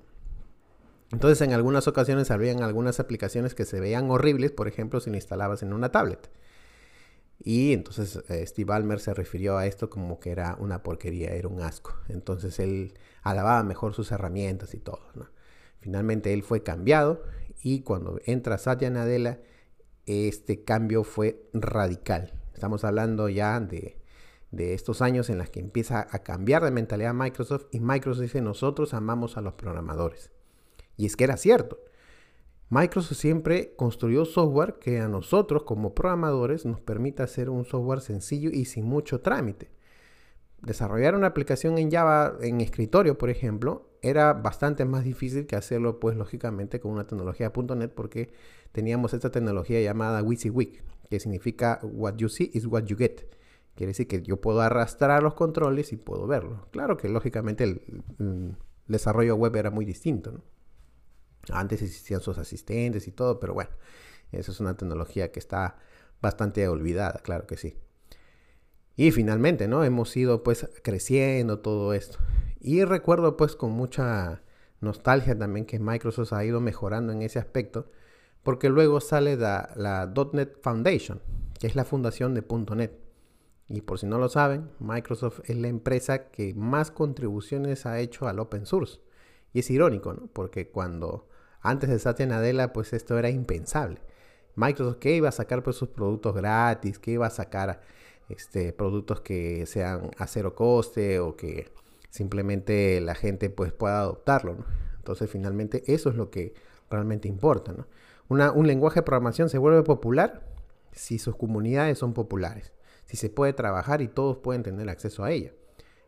[1.12, 5.16] Entonces, en algunas ocasiones habían algunas aplicaciones que se veían horribles, por ejemplo, si lo
[5.16, 6.30] instalabas en una tablet.
[7.48, 11.46] Y entonces eh, Steve Ballmer se refirió a esto como que era una porquería, era
[11.46, 11.94] un asco.
[12.08, 14.98] Entonces él alababa mejor sus herramientas y todo.
[15.78, 17.22] Finalmente él fue cambiado
[17.62, 19.38] y cuando entra Satya Nadella,
[20.06, 22.32] este cambio fue radical.
[22.52, 23.96] Estamos hablando ya de,
[24.50, 28.40] de estos años en los que empieza a cambiar de mentalidad Microsoft y Microsoft dice
[28.40, 30.32] nosotros amamos a los programadores.
[30.96, 31.78] Y es que era cierto.
[32.68, 38.50] Microsoft siempre construyó software que a nosotros como programadores nos permita hacer un software sencillo
[38.50, 39.70] y sin mucho trámite.
[40.62, 46.00] Desarrollar una aplicación en Java en escritorio, por ejemplo, era bastante más difícil que hacerlo,
[46.00, 48.32] pues lógicamente con una tecnología .NET porque
[48.72, 53.26] teníamos esta tecnología llamada WYSIWYG, que significa What you see is what you get,
[53.76, 56.66] Quiere decir que yo puedo arrastrar los controles y puedo verlo.
[56.70, 58.56] Claro que lógicamente el,
[58.88, 60.32] desarrollo web era muy distinto.
[60.32, 60.40] ¿no?
[61.52, 63.70] Antes existían sus asistentes y todo, pero bueno,
[64.32, 65.76] esa es una tecnología que está
[66.20, 67.76] bastante olvidada, claro que sí.
[68.96, 69.84] Y finalmente, ¿no?
[69.84, 72.18] Hemos ido pues creciendo todo esto.
[72.60, 74.42] Y recuerdo pues con mucha
[74.80, 77.90] nostalgia también que Microsoft ha ido mejorando en ese aspecto,
[78.42, 81.20] porque luego sale la, la .NET Foundation,
[81.58, 82.98] que es la fundación de .NET.
[83.68, 88.28] Y por si no lo saben, Microsoft es la empresa que más contribuciones ha hecho
[88.28, 89.00] al open source.
[89.52, 90.28] Y es irónico, ¿no?
[90.32, 91.28] Porque cuando
[91.60, 94.00] antes de Satya Nadella, pues esto era impensable.
[94.54, 96.98] Microsoft, ¿qué iba a sacar pues sus productos gratis?
[96.98, 97.80] ¿Qué iba a sacar
[98.28, 101.70] este, productos que sean a cero coste o que
[102.10, 104.56] simplemente la gente pues pueda adoptarlo?
[104.96, 106.54] Entonces finalmente eso es lo que
[106.90, 107.72] realmente importa.
[107.72, 107.86] ¿no?
[108.28, 110.42] un lenguaje de programación se vuelve popular
[110.92, 112.72] si sus comunidades son populares,
[113.04, 115.52] si se puede trabajar y todos pueden tener acceso a ella.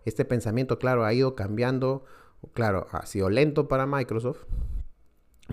[0.05, 2.05] Este pensamiento, claro, ha ido cambiando,
[2.55, 4.45] claro, ha sido lento para Microsoft,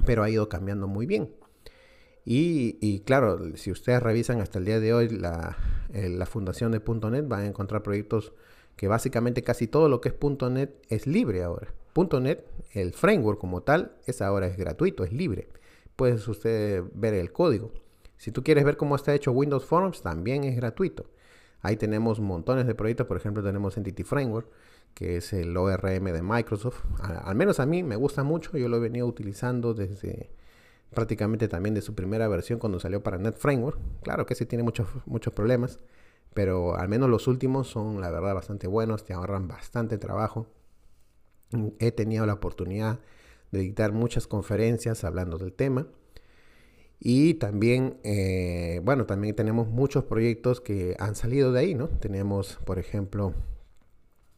[0.06, 1.30] pero ha ido cambiando muy bien.
[2.28, 5.58] Y, claro, si ustedes revisan hasta el día de hoy la,
[5.94, 8.34] la fundación de .NET, van a encontrar proyectos
[8.76, 10.16] que básicamente casi todo lo que es
[10.52, 11.74] .NET es libre ahora.
[11.96, 15.48] .NET, el framework como tal, es ahora es gratuito, es libre.
[15.96, 17.72] Puedes usted ver el código.
[18.18, 21.06] Si tú quieres ver cómo está hecho Windows Forms, también es gratuito.
[21.62, 24.50] Ahí tenemos montones de proyectos, por ejemplo tenemos Entity Framework,
[24.96, 26.84] que es el ORM de Microsoft.
[27.00, 30.32] al menos a mí me gusta mucho, yo lo he venido utilizando desde
[30.94, 33.78] prácticamente también de su primera versión cuando salió para Net Framework.
[34.02, 35.80] Claro que sí tiene muchos, muchos problemas,
[36.34, 40.48] pero al menos los últimos son la verdad bastante buenos, te ahorran bastante trabajo.
[41.80, 43.00] He tenido la oportunidad
[43.52, 45.88] de dictar muchas conferencias hablando del tema.
[47.00, 51.90] Y también, eh, bueno, también tenemos muchos proyectos que han salido de ahí, ¿no?
[51.90, 53.34] Tenemos, por ejemplo,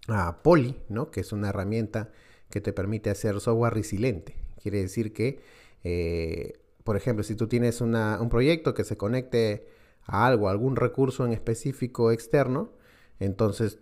[0.08, 1.12] a Poly, ¿no?
[1.12, 2.12] Que es una herramienta
[2.50, 4.36] que te permite hacer software resiliente.
[4.62, 5.41] Quiere decir que
[5.84, 6.54] eh,
[6.88, 9.67] por ejemplo, si tú tienes un proyecto que se conecte
[10.06, 12.72] a algo, a algún recurso en específico externo,
[13.20, 13.80] entonces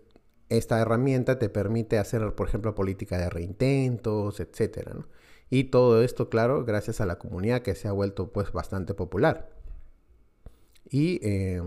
[0.50, 5.06] esta herramienta te permite hacer, por ejemplo, política de reintentos, etcétera,
[5.52, 9.50] Y todo esto, claro, gracias a la comunidad que se ha vuelto pues bastante popular.
[10.90, 11.62] Y eh,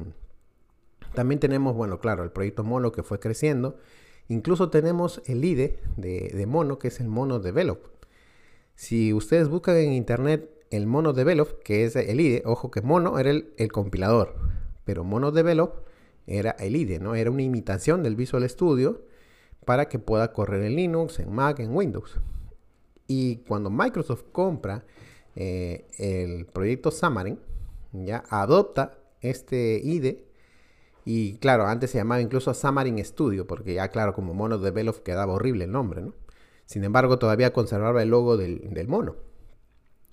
[1.14, 3.78] también tenemos, bueno, claro, el proyecto Mono que fue creciendo.
[4.28, 7.82] Incluso tenemos el IDE de, Mono, que es el Mono Develop.
[8.74, 13.18] Si ustedes buscan en internet el Mono Develop, que es el IDE, ojo que Mono
[13.18, 14.36] era el, compilador,
[14.84, 15.86] pero Mono Develop
[16.26, 17.14] era el IDE, ¿no?
[17.14, 19.02] Era una imitación del Visual Studio
[19.64, 22.20] para que pueda correr en Linux, en Mac, en Windows.
[23.06, 24.84] Y cuando Microsoft compra
[25.36, 27.38] eh, el proyecto Xamarin,
[27.92, 30.27] ya adopta este IDE.
[31.10, 35.32] Y claro, antes se llamaba incluso Xamarin Studio, porque ya claro, como Mono Develop quedaba
[35.32, 36.12] horrible el nombre, ¿no?
[36.66, 39.16] Sin embargo, todavía conservaba el logo del, mono.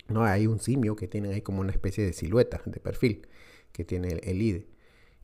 [0.08, 0.24] ¿no?
[0.24, 3.28] Hay un simio que tiene ahí como una especie de silueta, de perfil,
[3.74, 4.70] que tiene el, IDE.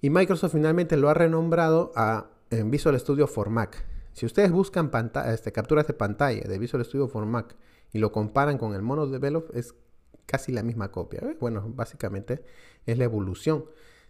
[0.01, 3.81] Y Microsoft finalmente lo ha renombrado a en Visual Studio for Mac.
[4.11, 4.91] Si ustedes buscan
[5.27, 7.55] este, capturas de pantalla de Visual Studio for Mac
[7.93, 9.73] y lo comparan con el Mono Develop, es
[10.25, 11.21] casi la misma copia.
[11.39, 12.43] Bueno, básicamente
[12.85, 13.63] es la evolución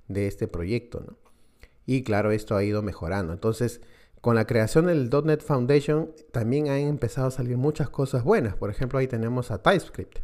[0.08, 1.02] de este proyecto.
[1.02, 1.31] ¿no?
[1.86, 3.34] Y claro, esto ha ido mejorando.
[3.34, 3.82] Entonces,
[4.22, 8.56] con la creación del .NET Foundation también han empezado a salir muchas cosas buenas.
[8.56, 10.20] Por ejemplo, ahí tenemos a TypeScript.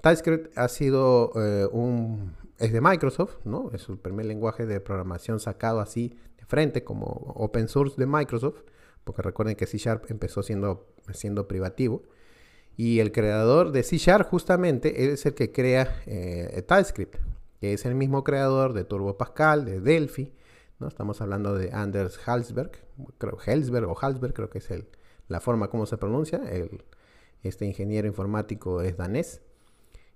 [0.00, 2.36] TypeScript ha sido eh, un...
[2.58, 3.70] es de Microsoft, ¿no?
[3.72, 8.62] Es el primer lenguaje de programación sacado así de frente como open source de Microsoft.
[9.02, 12.04] Porque recuerden que C Sharp empezó siendo, siendo privativo.
[12.76, 17.16] Y el creador de C Sharp justamente es el que crea eh, TypeScript.
[17.60, 20.32] Que es el mismo creador de Turbo Pascal, de Delphi
[20.78, 20.88] ¿no?
[20.88, 22.72] Estamos hablando de Anders Halsberg,
[23.18, 24.88] creo Helsberg o Halsberg, creo que es el,
[25.28, 26.38] la forma como se pronuncia.
[26.48, 26.84] El,
[27.42, 29.42] este ingeniero informático es danés.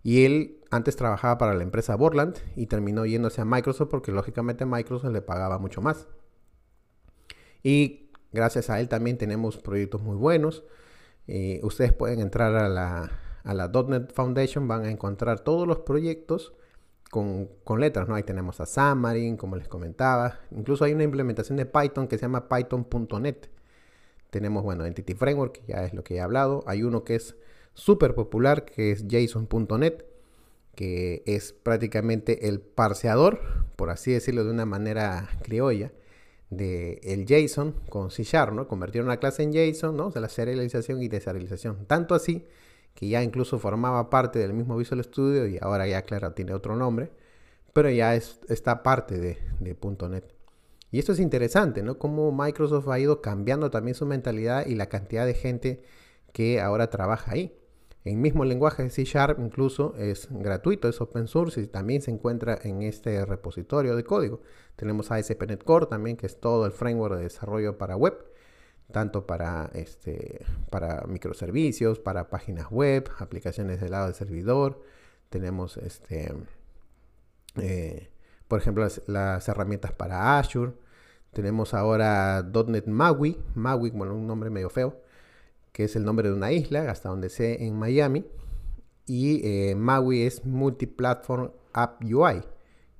[0.02, 4.64] Y él antes trabajaba para la empresa Borland y terminó yéndose a Microsoft porque lógicamente
[4.64, 6.08] Microsoft le pagaba mucho más.
[7.62, 10.64] Y gracias a él también tenemos proyectos muy buenos.
[11.26, 13.10] Eh, ustedes pueden entrar a la,
[13.44, 16.54] a la .NET Foundation, van a encontrar todos los proyectos
[17.10, 18.14] con, letras, ¿no?
[18.14, 20.38] Ahí tenemos a Xamarin, como les comentaba.
[20.52, 23.36] Incluso hay una implementación de Python que se llama Python.net.
[24.30, 26.62] Tenemos, bueno, Entity Framework, ya es lo que he hablado.
[26.66, 27.34] Hay uno que es
[27.74, 30.04] súper popular, que es JSON.net,
[30.76, 33.40] que es prácticamente el parseador,
[33.74, 35.92] por así decirlo de una manera criolla,
[36.48, 38.68] de el JSON con C Sharp, ¿no?
[38.68, 40.10] Convertir una clase en JSON, ¿no?
[40.10, 41.86] De la serialización y deserialización.
[41.86, 42.46] Tanto así
[42.94, 46.76] que ya incluso formaba parte del mismo Visual Studio y ahora ya, claro, tiene otro
[46.76, 47.10] nombre,
[47.72, 49.76] pero ya es, está parte de, de
[50.08, 50.34] .NET.
[50.90, 51.98] Y esto es interesante, ¿no?
[51.98, 55.82] Cómo Microsoft ha ido cambiando también su mentalidad y la cantidad de gente
[56.32, 57.56] que ahora trabaja ahí.
[58.02, 62.10] El mismo lenguaje de C Sharp incluso es gratuito, es open source y también se
[62.10, 64.40] encuentra en este repositorio de código.
[64.76, 68.14] Tenemos ASP.NET Core también, que es todo el framework de desarrollo para web,
[68.90, 74.82] tanto para, este, para microservicios, para páginas web, aplicaciones del lado del servidor.
[75.28, 76.32] Tenemos, este,
[77.56, 78.08] eh,
[78.48, 80.72] por ejemplo, las, herramientas para Azure.
[81.32, 85.00] Tenemos ahora .NET MAUI, MAUI, bueno, un nombre medio feo,
[85.72, 88.26] que es el nombre de una isla, hasta donde sé, en Miami.
[89.06, 92.42] Y eh, MAUI es Multiplatform App UI.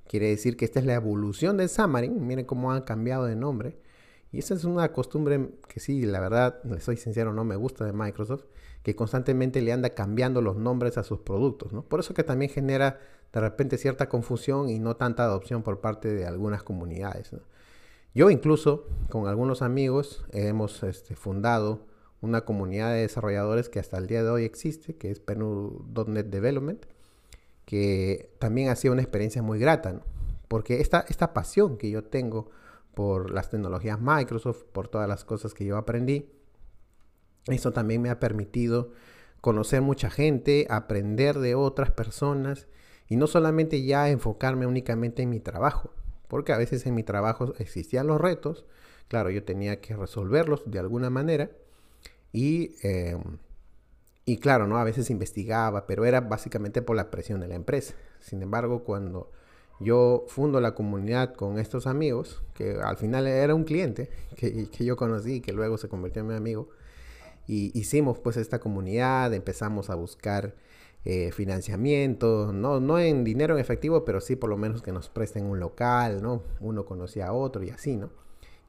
[0.07, 2.27] Quiere decir que esta es la evolución de Xamarin.
[2.27, 3.77] Miren cómo han cambiado de nombre.
[4.33, 7.85] Y esa es una costumbre que sí, la verdad, le soy sincero, no me gusta
[7.85, 8.45] de Microsoft,
[8.83, 11.73] que constantemente le anda cambiando los nombres a sus productos.
[11.73, 11.83] ¿no?
[11.83, 13.01] Por eso que también genera
[13.33, 17.31] de repente cierta confusión y no tanta adopción por parte de algunas comunidades.
[18.15, 21.87] Yo incluso con algunos amigos hemos este, fundado
[22.21, 26.85] una comunidad de desarrolladores que hasta el día de hoy existe, que es PNU.NET Development,
[27.65, 30.03] que también ha sido una experiencia muy grata,
[30.49, 32.51] porque esta, esta pasión que yo tengo
[32.95, 36.31] por las tecnologías Microsoft, por todas las cosas que yo aprendí,
[37.47, 38.93] eso también me ha permitido
[39.41, 42.67] conocer mucha gente, aprender de otras personas
[43.09, 45.93] y no solamente ya enfocarme únicamente en mi trabajo,
[46.29, 48.67] porque a veces en mi trabajo existían los retos,
[49.09, 51.51] claro, yo tenía que resolverlos de alguna manera,
[52.33, 53.39] y, em,
[54.25, 54.79] y claro, ¿no?
[54.79, 57.95] A veces investigaba, pero era básicamente por la presión de la empresa.
[58.21, 59.33] Sin embargo, cuando
[59.81, 64.85] yo fundo la comunidad con estos amigos, que al final era un cliente que, que
[64.85, 66.69] yo conocí y que luego se convirtió en mi amigo,
[67.47, 70.55] y hicimos pues esta comunidad, empezamos a buscar
[71.05, 75.09] eh, financiamiento, no, no en dinero en efectivo, pero sí por lo menos que nos
[75.09, 76.43] presten un local, ¿no?
[76.61, 78.11] Uno conocía a otro y así, ¿no?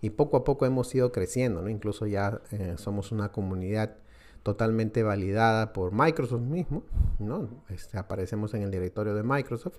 [0.02, 1.70] y poco a poco hemos ido creciendo, ¿no?
[1.70, 3.98] Incluso ya eh, somos una comunidad
[4.42, 6.84] totalmente validada por Microsoft mismo,
[7.20, 7.48] ¿no?
[7.70, 9.78] Este, aparecemos en el directorio de Microsoft,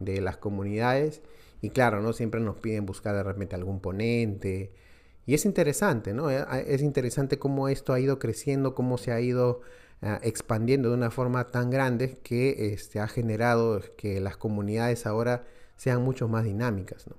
[0.00, 1.22] de las comunidades,
[1.62, 2.12] y claro, ¿no?
[2.12, 4.72] Siempre nos piden buscar de repente algún ponente,
[5.26, 6.30] y es interesante, ¿no?
[6.30, 9.60] Eh, es interesante cómo esto ha ido creciendo, cómo se ha ido
[10.02, 15.44] eh, expandiendo de una forma tan grande que este, ha generado que las comunidades ahora
[15.76, 17.16] sean mucho más dinámicas, ¿no?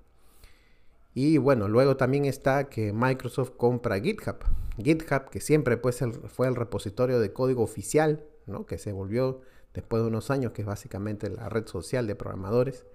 [1.13, 4.37] Y bueno, luego también está que Microsoft compra GitHub.
[4.81, 8.65] GitHub, que siempre pues, fue el repositorio de código oficial, ¿no?
[8.65, 9.41] que se volvió
[9.73, 12.85] después de unos años, que es básicamente la red social de programadores,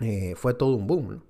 [0.00, 1.22] eh, fue todo un boom.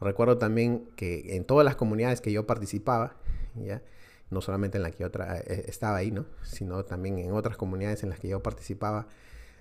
[0.00, 3.16] Recuerdo también que en todas las comunidades que yo participaba,
[3.54, 3.82] ¿ya?
[4.30, 6.26] no solamente en la que eh, estaba ahí, ¿no?
[6.42, 9.06] sino también en otras comunidades en las que yo participaba,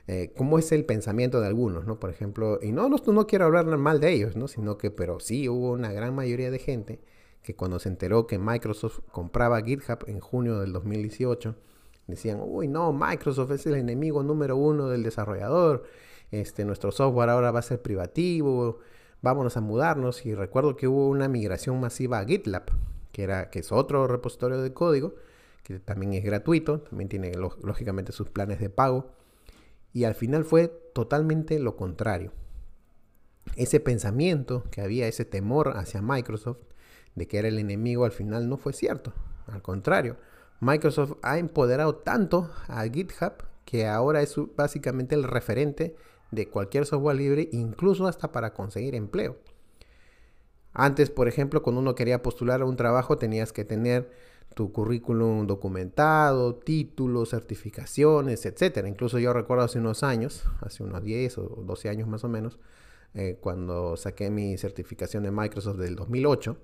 [0.08, 1.98] eh, cómo es el pensamiento de algunos, ¿no?
[1.98, 4.50] Por ejemplo, y no, no, no quiero hablar mal de ellos, ¿no?
[4.50, 7.00] Sino que, pero sí hubo una gran mayoría de gente
[7.42, 11.56] que cuando se enteró que Microsoft compraba GitHub en junio del 2018,
[12.08, 15.84] decían, uy, no, Microsoft es el enemigo número uno del desarrollador,
[16.32, 18.80] este, nuestro software ahora va a ser privativo,
[19.22, 20.26] vámonos a mudarnos.
[20.26, 22.66] Y recuerdo que hubo una migración masiva a GitLab,
[23.12, 25.16] que, era, que es otro repositorio de código,
[25.64, 29.12] que también es gratuito, también tiene lógicamente sus planes de pago
[29.94, 32.34] y al final fue totalmente lo contrario.
[33.56, 36.58] Ese pensamiento que había, ese temor hacia Microsoft
[37.16, 39.14] de que era el enemigo, al final no fue cierto.
[39.46, 40.18] Al contrario,
[40.64, 43.34] Microsoft ha empoderado tanto a GitHub
[43.66, 45.96] que ahora es básicamente el referente
[46.32, 49.38] de cualquier software libre, incluso hasta para conseguir empleo.
[50.74, 54.10] Antes, por ejemplo, cuando uno quería postular a un trabajo tenías que tener
[54.56, 58.88] tu currículum documentado, títulos, certificaciones, etcétera.
[58.88, 62.60] Incluso yo recuerdo hace unos años, hace unos 10 o 12 años más o menos,
[63.14, 66.58] eh, cuando saqué mi certificación de Microsoft del 2008,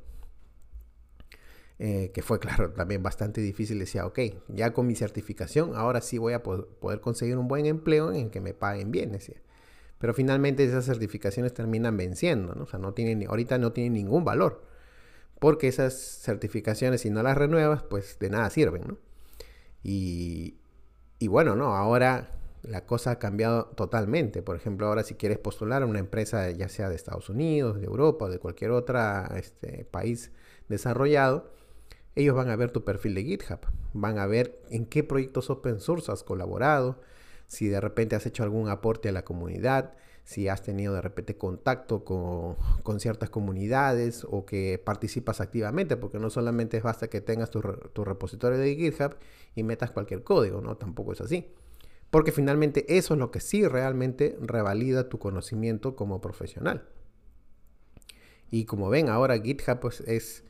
[1.79, 3.79] eh, que fue, claro, también bastante difícil.
[3.79, 8.11] Decía, ok, ya con mi certificación, ahora sí voy a poder conseguir un buen empleo
[8.11, 9.41] en el que me paguen bien, decía.
[9.97, 12.63] Pero finalmente esas certificaciones terminan venciendo, ¿no?
[12.63, 14.69] O sea, no tienen, ahorita no tienen ningún valor
[15.39, 18.97] porque esas certificaciones, si no las renuevas, pues de nada sirven, ¿no?
[19.83, 20.57] Y,
[21.27, 22.31] bueno, no, ahora
[22.61, 24.41] la cosa ha cambiado totalmente.
[24.41, 27.85] Por ejemplo, ahora si quieres postular a una empresa, ya sea de Estados Unidos, de
[27.85, 28.99] Europa o de cualquier otro
[29.35, 30.31] este, país
[30.67, 31.51] desarrollado,
[32.15, 33.59] ellos van a ver tu perfil de GitHub,
[33.93, 36.99] van a ver en qué proyectos open source has colaborado,
[37.47, 39.93] si de repente has hecho algún aporte a la comunidad,
[40.29, 46.29] si has tenido de repente contacto con, ciertas comunidades o que participas activamente, porque no
[46.29, 49.15] solamente basta que tengas tu, repositorio de GitHub
[49.55, 50.77] y metas cualquier código, ¿no?
[50.77, 51.47] Tampoco es así.
[52.11, 56.87] Porque finalmente eso es lo que sí realmente revalida tu conocimiento como profesional.
[58.51, 60.43] Y como ven, ahora GitHub pues es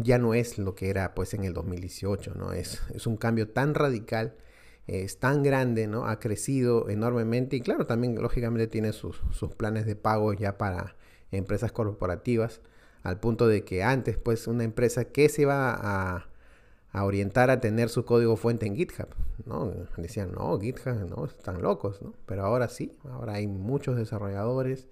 [0.00, 2.52] ya no es lo que era pues en el 2018, ¿no?
[2.52, 4.34] Es, es un cambio tan radical,
[4.86, 6.06] es tan grande, ¿no?
[6.06, 10.96] Ha crecido enormemente y claro, también lógicamente tiene sus, sus planes de pago ya para
[11.30, 12.60] empresas corporativas,
[13.02, 16.28] al punto de que antes pues una empresa que se iba a,
[16.92, 19.08] a orientar a tener su código fuente en GitHub,
[19.46, 19.72] ¿no?
[19.96, 22.14] Decían, no, GitHub, no, están locos, ¿no?
[22.26, 24.86] Pero ahora sí, ahora hay muchos desarrolladores,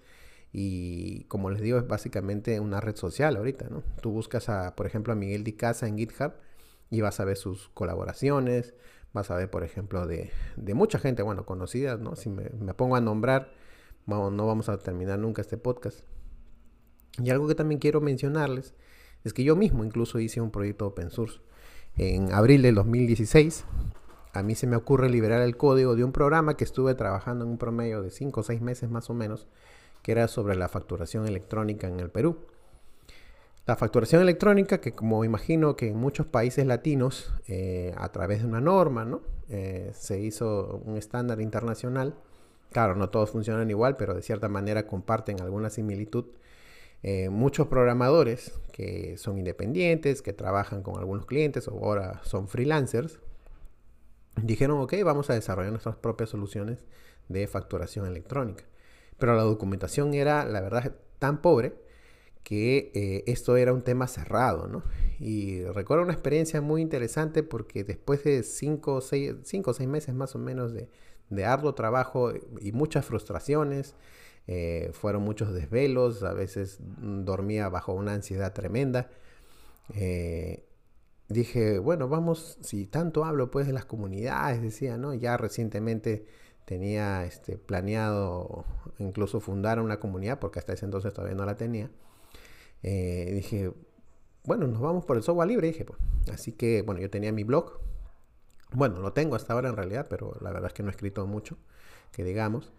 [0.53, 3.83] y como les digo, es básicamente una red social ahorita, ¿no?
[4.01, 6.33] Tú buscas, a, por ejemplo, a Miguel Di Casa en GitHub
[6.89, 8.73] y vas a ver sus colaboraciones,
[9.13, 10.31] vas a ver, por ejemplo, de,
[10.73, 12.15] mucha gente, bueno, conocida, ¿no?
[12.15, 13.53] Si me, pongo a nombrar,
[14.05, 16.01] no vamos a terminar nunca este podcast.
[17.17, 18.73] Y algo que también quiero mencionarles
[19.23, 21.39] es que yo mismo incluso hice un proyecto open source.
[21.97, 23.65] En abril del 2016,
[24.33, 27.51] a mí se me ocurre liberar el código de un programa que estuve trabajando en
[27.51, 29.47] un promedio de 5 o 6 meses más o menos,
[30.01, 32.37] que era sobre la facturación electrónica en el Perú.
[33.67, 38.47] La facturación electrónica, que como imagino que en muchos países latinos, eh, a través de
[38.47, 39.21] una norma, ¿no?
[39.49, 42.15] Eh, se hizo un estándar internacional.
[42.71, 46.25] Claro, no todos funcionan igual, pero de cierta manera comparten alguna similitud.
[47.03, 53.19] Eh, muchos programadores que son independientes, que trabajan con algunos clientes o ahora son freelancers,
[54.41, 56.83] dijeron, ok, vamos a desarrollar nuestras propias soluciones
[57.29, 58.63] de facturación electrónica.
[59.21, 61.75] Pero la documentación era, la verdad, tan pobre
[62.43, 64.83] que eh, esto era un tema cerrado, ¿no?
[65.19, 69.35] Y recuerdo una experiencia muy interesante porque después de cinco o seis,
[69.87, 70.89] meses más o menos de,
[71.45, 73.93] arduo trabajo y muchas frustraciones,
[74.47, 79.11] eh, fueron muchos desvelos, a veces dormía bajo una ansiedad tremenda.
[79.93, 80.65] Eh,
[81.29, 85.13] dije, bueno, vamos, si tanto hablo pues de las comunidades, decía, ¿no?
[85.13, 86.25] Ya recientemente
[86.65, 88.65] tenía este, planeado
[88.99, 91.89] incluso fundar una comunidad, porque hasta ese entonces todavía no la tenía.
[92.83, 93.71] Eh, dije,
[94.43, 95.99] bueno, nos vamos por el software libre, dije, pues.
[96.31, 97.79] Así que, bueno, yo tenía mi blog.
[98.73, 101.25] Bueno, lo tengo hasta ahora en realidad, pero la verdad es que no he escrito
[101.27, 101.57] mucho,
[102.11, 102.71] que digamos.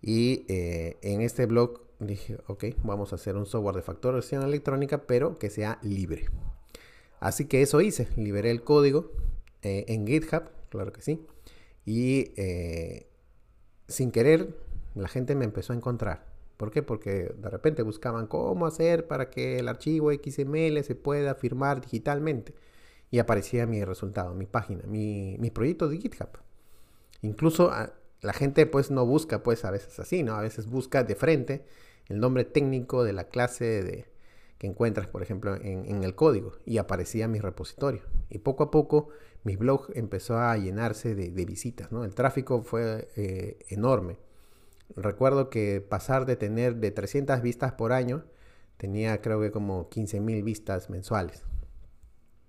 [0.00, 5.06] Y eh, en este blog dije, ok, vamos a hacer un software de facturación electrónica,
[5.06, 6.26] pero que sea libre.
[7.20, 9.12] Así que eso hice, liberé el código
[9.62, 11.26] eh, en GitHub, claro que sí.
[11.84, 12.32] Y
[13.88, 14.54] sin querer,
[14.94, 16.24] la gente me empezó a encontrar.
[16.56, 16.82] ¿Por qué?
[16.82, 22.54] Porque de repente buscaban cómo hacer para que el archivo XML se pueda firmar digitalmente.
[23.10, 26.28] Y aparecía mi resultado, mi página, mi, proyecto de GitHub.
[27.22, 30.34] Incluso ah, la gente pues no busca pues a veces así, ¿no?
[30.34, 31.64] A veces busca de frente
[32.08, 34.06] el nombre técnico de la clase de,
[34.58, 36.52] que encuentras, por ejemplo, en, el código.
[36.66, 38.02] Y aparecía mi repositorio.
[38.28, 39.08] Y poco a poco
[39.44, 42.04] mi blog empezó a llenarse de, visitas, ¿no?
[42.04, 44.18] El tráfico fue eh, enorme.
[44.96, 48.24] Recuerdo que pasar de tener de 300 vistas por año,
[48.78, 51.44] tenía creo que como 15.000 vistas mensuales.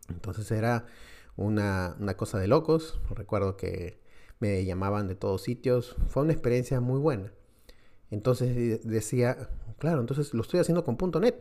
[0.10, 0.86] Entonces era
[1.36, 3.00] una, cosa de locos.
[3.12, 4.00] Recuerdo que
[4.40, 5.96] me llamaban de todos sitios.
[6.08, 7.32] Fue una experiencia muy buena.
[8.10, 11.36] Entonces decía, claro, entonces lo estoy haciendo con .NET.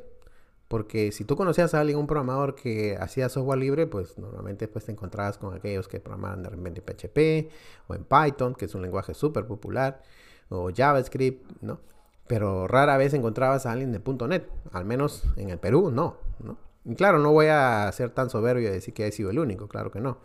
[0.68, 4.84] Porque si tú conocías a alguien, un programador que hacía software libre, pues normalmente pues,
[4.84, 7.50] te encontrabas con aquellos que programaban de repente en PHP
[7.88, 10.02] o en Python, que es un lenguaje súper popular,
[10.50, 11.80] o JavaScript, ¿no?
[12.26, 16.58] Pero rara vez encontrabas a alguien de .NET, al menos en el Perú, no, ¿no?
[16.84, 19.68] Y claro, no voy a ser tan soberbio y decir que he sido el único,
[19.68, 20.18] claro que no.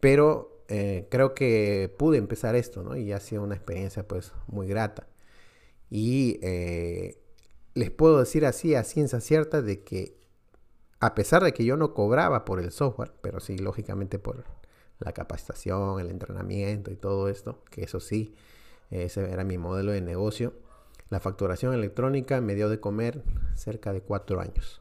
[0.00, 2.96] Pero eh, creo que pude empezar esto, ¿no?
[2.96, 5.06] Y ha sido una experiencia pues muy grata.
[5.90, 7.18] Y eh,
[7.76, 10.16] les puedo decir así a ciencia cierta de que
[10.98, 14.44] a pesar de que yo no cobraba por el software, pero sí lógicamente por
[14.98, 18.34] la capacitación, el entrenamiento y todo esto, que eso sí,
[18.90, 20.54] ese era mi modelo de negocio,
[21.10, 23.22] la facturación electrónica me dio de comer
[23.54, 24.80] cerca de cuatro años.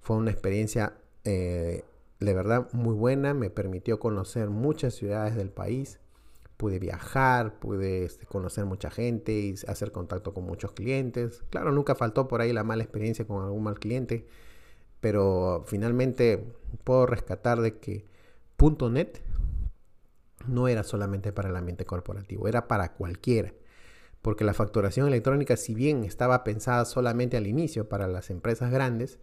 [0.00, 1.84] Fue una experiencia eh,
[2.18, 6.00] de verdad muy buena, me permitió conocer muchas ciudades del país,
[6.56, 11.42] pude viajar, pude este, conocer mucha gente y hacer contacto con muchos clientes.
[11.50, 14.26] Claro, nunca faltó por ahí la mala experiencia con algún mal cliente,
[15.00, 16.44] pero finalmente
[16.84, 18.06] puedo rescatar de que
[18.90, 19.20] .NET
[20.46, 23.52] no era solamente para el ambiente corporativo, era para cualquiera.
[24.20, 29.18] Porque la facturación electrónica, si bien estaba pensada solamente al inicio para las empresas grandes,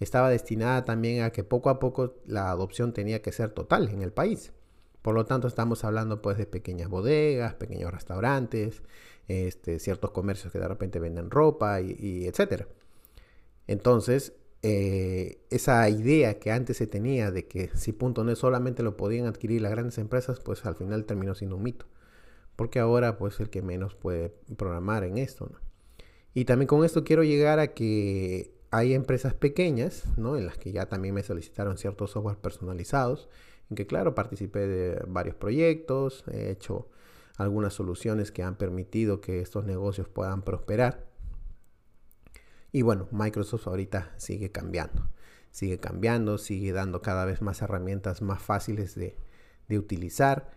[0.00, 4.02] estaba destinada también a que poco a poco la adopción tenía que ser total en
[4.02, 4.52] el país.
[5.02, 8.82] Por lo tanto, estamos hablando pues de pequeñas bodegas, pequeños restaurantes,
[9.28, 12.66] este, ciertos comercios que de repente venden ropa y, etcétera.
[13.66, 19.26] Entonces, eh, esa idea que antes se tenía de que si .NET solamente lo podían
[19.26, 21.86] adquirir las grandes empresas, pues al final terminó siendo un mito.
[22.56, 25.50] Porque ahora pues el que menos puede programar en esto.
[26.34, 30.36] Y también con esto quiero llegar a que hay empresas pequeñas, ¿no?
[30.36, 33.28] En las que ya también me solicitaron ciertos software personalizados,
[33.74, 36.88] que claro, participé de varios proyectos, he hecho
[37.36, 41.06] algunas soluciones que han permitido que estos negocios puedan prosperar.
[42.72, 45.10] Y bueno, Microsoft ahorita sigue cambiando,
[45.50, 49.16] sigue cambiando, sigue dando cada vez más herramientas más fáciles de,
[49.68, 50.50] de utilizar.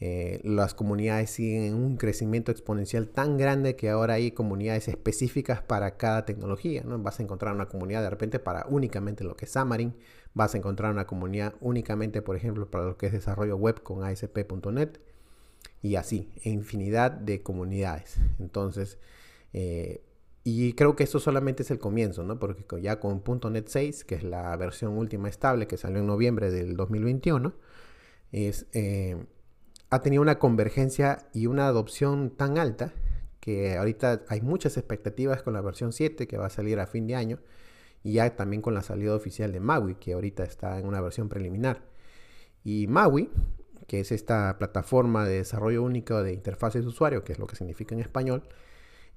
[0.00, 5.62] Eh, las comunidades siguen en un crecimiento exponencial tan grande que ahora hay comunidades específicas
[5.62, 6.82] para cada tecnología.
[6.84, 6.98] ¿no?
[6.98, 9.94] Vas a encontrar una comunidad de repente para únicamente lo que es Xamarin,
[10.34, 14.04] vas a encontrar una comunidad únicamente, por ejemplo, para lo que es desarrollo web con
[14.04, 15.00] ASP.NET
[15.82, 18.16] y así, infinidad de comunidades.
[18.38, 18.98] Entonces,
[19.52, 20.02] eh,
[20.42, 22.38] y creo que esto solamente es el comienzo, ¿no?
[22.38, 23.22] Porque ya con
[23.52, 27.54] .NET 6, que es la versión última estable que salió en noviembre del 2021,
[28.32, 28.66] es...
[28.72, 29.16] Eh,
[29.94, 32.92] ha tenido una convergencia y una adopción tan alta
[33.38, 37.06] que ahorita hay muchas expectativas con la versión 7 que va a salir a fin
[37.06, 37.38] de año
[38.04, 41.28] y ya también con la salida oficial de Maui que ahorita está en una versión
[41.28, 41.82] preliminar.
[42.62, 43.30] Y Maui,
[43.88, 47.56] que es esta plataforma de desarrollo único de interfaces de usuario, que es lo que
[47.56, 48.44] significa en español,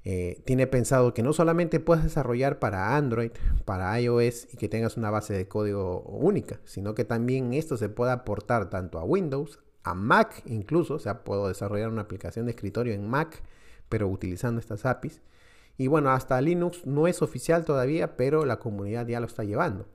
[0.06, 3.32] eh, tiene pensado que no solamente puedas desarrollar para Android,
[3.66, 7.90] para iOS y que tengas una base de código única, sino que también esto se
[7.90, 12.52] pueda aportar tanto a Windows, a Mac incluso, o sea, puedo desarrollar una aplicación de
[12.52, 13.44] escritorio en Mac,
[13.90, 15.22] pero utilizando estas APIs.
[15.78, 19.88] Y bueno, hasta Linux no es oficial todavía, pero la comunidad ya lo está llevando.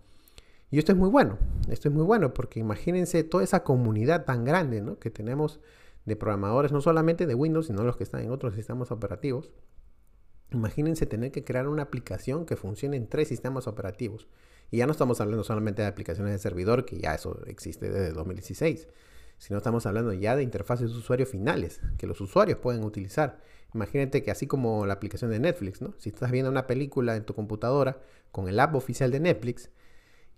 [0.70, 4.45] Y esto es muy bueno, esto es muy bueno porque imagínense toda esa comunidad tan
[4.45, 4.99] grande ¿no?
[4.99, 5.61] que tenemos
[6.07, 9.51] de programadores, no solamente de Windows, sino los que están en otros sistemas operativos.
[10.51, 14.28] Imagínense tener que crear una aplicación que funcione en tres sistemas operativos.
[14.70, 18.12] Y ya no estamos hablando solamente de aplicaciones de servidor, que ya eso existe desde
[18.12, 18.89] 2016,
[19.43, 23.40] si no estamos hablando ya de interfaces de usuario finales que los usuarios pueden utilizar.
[23.74, 25.95] Imagínate que así como la aplicación de Netflix, ¿no?
[25.99, 27.99] Si estás viendo una película en tu computadora
[28.30, 29.70] con el app oficial de Netflix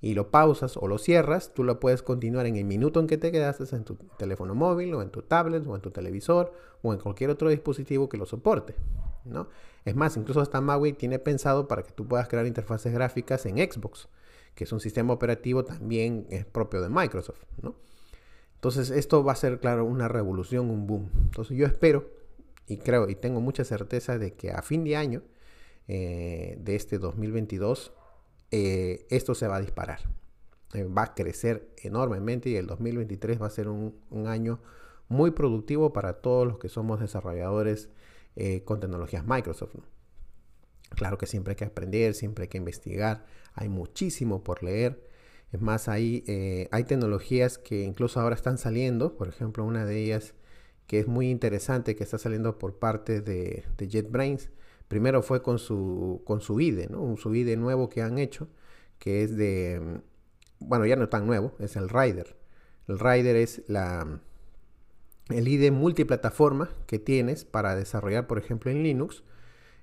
[0.00, 3.18] y lo pausas o lo cierras, tú lo puedes continuar en el minuto en que
[3.18, 6.94] te quedaste en tu teléfono móvil o en tu tablet o en tu televisor o
[6.94, 8.74] en cualquier otro dispositivo que lo soporte,
[9.26, 9.50] ¿no?
[9.84, 13.59] Es más, incluso hasta Maui tiene pensado para que tú puedas crear interfaces gráficas en
[13.59, 14.09] Xbox,
[14.55, 17.74] que es un sistema operativo también propio de Microsoft, ¿no?
[18.65, 21.11] Entonces esto va a ser, claro, una revolución, un boom.
[21.25, 22.11] Entonces yo espero
[22.67, 25.23] y creo y tengo mucha certeza de que a fin de año
[25.87, 27.93] eh, de este 2022
[28.53, 29.99] eh, esto se va a disparar.
[30.73, 34.61] Eh, va a crecer enormemente y el 2023 va a ser un, año
[35.09, 37.91] muy productivo para todos los que somos desarrolladores
[38.65, 39.77] con tecnologías Microsoft.
[40.89, 45.12] Claro que siempre hay que aprender, siempre hay que investigar, hay muchísimo por leer.
[45.55, 50.02] Es más, hay, eh, hay tecnologías que incluso ahora están saliendo, por ejemplo, una de
[50.02, 50.34] ellas
[50.88, 54.50] que es muy interesante, que está saliendo por parte de, JetBrains.
[54.88, 56.88] Primero fue con su, con su IDE.
[56.88, 58.48] Un su IDE nuevo que han hecho,
[58.98, 62.36] que es de, mm, bueno, ya no tan nuevo, es el Rider.
[62.88, 64.20] El Rider es la,
[65.28, 69.22] el IDE multiplataforma que tienes para desarrollar, por ejemplo, en Linux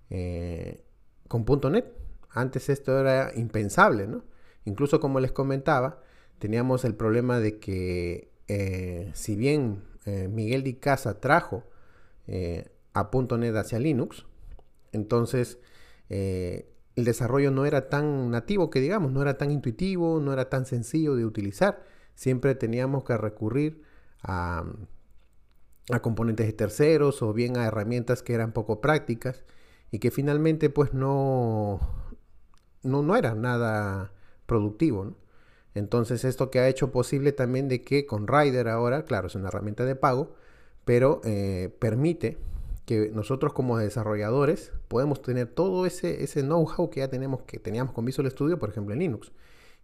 [0.10, 0.84] eh,
[1.30, 1.86] con .NET.
[2.30, 4.31] Antes esto era impensable, ¿no?
[4.66, 6.02] Incluso como les comentaba,
[6.40, 11.64] teníamos el problema de que eh, si bien eh, Miguel Di Casa trajo
[12.28, 14.26] eh, a .NET hacia Linux,
[14.92, 15.60] entonces
[16.10, 20.66] el desarrollo no era tan nativo que digamos, no era tan intuitivo, no era tan
[20.66, 21.84] sencillo de utilizar.
[22.16, 23.84] Siempre teníamos que recurrir
[24.22, 24.66] a,
[25.90, 29.46] a componentes de terceros o bien a herramientas que eran poco prácticas
[29.90, 31.80] y que finalmente pues no,
[32.84, 34.12] no, no era nada
[34.52, 35.16] productivo.
[35.76, 39.48] Entonces esto que ha hecho posible también de que con Rider ahora, claro, es una
[39.48, 40.36] herramienta de pago,
[40.84, 42.38] pero eh, permite
[42.86, 47.94] que nosotros como desarrolladores podemos tener todo ese, ese know-how que ya tenemos, que teníamos
[47.94, 49.32] con Visual Studio, por ejemplo, en Linux.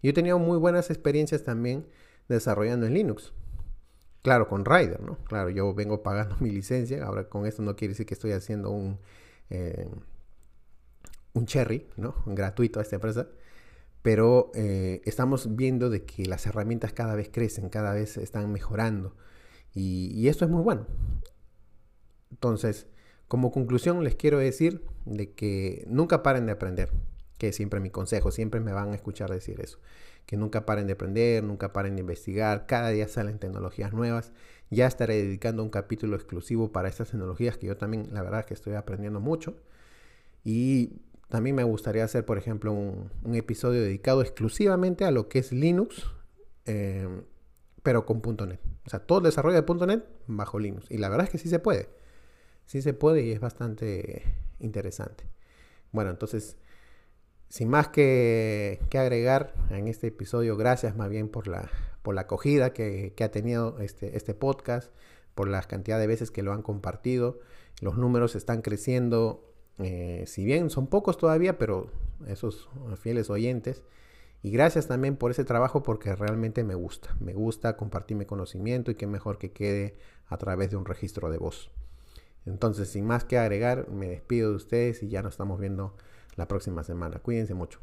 [0.03, 1.87] Yo he tenido muy buenas experiencias también
[2.27, 3.31] desarrollando en Linux.
[4.21, 5.17] Claro, con Rider, ¿no?
[5.29, 7.05] Claro, yo vengo pagando mi licencia.
[7.05, 8.99] Ahora con esto no quiere decir que estoy haciendo un,
[9.49, 9.89] eh,
[11.31, 12.15] un cherry, ¿no?
[12.25, 13.29] Gratuito a esta empresa
[14.07, 19.17] pero eh, estamos viendo de que las herramientas cada vez crecen, cada vez están mejorando
[19.73, 20.87] y, esto es muy bueno.
[22.31, 22.87] Entonces,
[23.27, 26.89] como conclusión les quiero decir de que nunca paren de aprender,
[27.37, 29.77] que siempre mi consejo, siempre me van a escuchar decir eso,
[30.25, 34.31] que nunca paren de aprender, nunca paren de investigar, cada día salen tecnologías nuevas,
[34.69, 38.53] ya estaré dedicando un capítulo exclusivo para estas tecnologías que yo también la verdad que
[38.53, 39.57] estoy aprendiendo mucho
[40.45, 45.51] y también me gustaría hacer, por ejemplo, un, episodio dedicado exclusivamente a lo que es
[45.51, 46.05] Linux,
[46.65, 47.23] em,
[47.83, 48.59] pero con .NET.
[48.85, 50.89] O sea, todo el desarrollo de .NET bajo Linux.
[50.89, 51.89] Y la verdad es que sí se puede.
[52.65, 54.23] Sí se puede y es bastante
[54.59, 55.25] interesante.
[55.91, 56.57] Bueno, entonces,
[57.49, 61.69] sin más que, agregar en este episodio, gracias más bien por la,
[62.03, 64.93] por la acogida que, ha tenido este, este podcast,
[65.35, 67.39] por la cantidad de veces que lo han compartido.
[67.81, 69.47] Los números están creciendo,
[69.79, 71.91] eh, si bien son pocos todavía, pero
[72.27, 73.83] esos fieles oyentes.
[74.43, 77.15] Y gracias también por ese trabajo porque realmente me gusta.
[77.19, 79.95] Me gusta compartir mi conocimiento y qué mejor que quede
[80.27, 81.71] a través de un registro de voz.
[82.45, 85.95] Entonces, sin más que agregar, me despido de ustedes y ya nos estamos viendo
[86.35, 87.19] la próxima semana.
[87.19, 87.79] Cuídense mucho.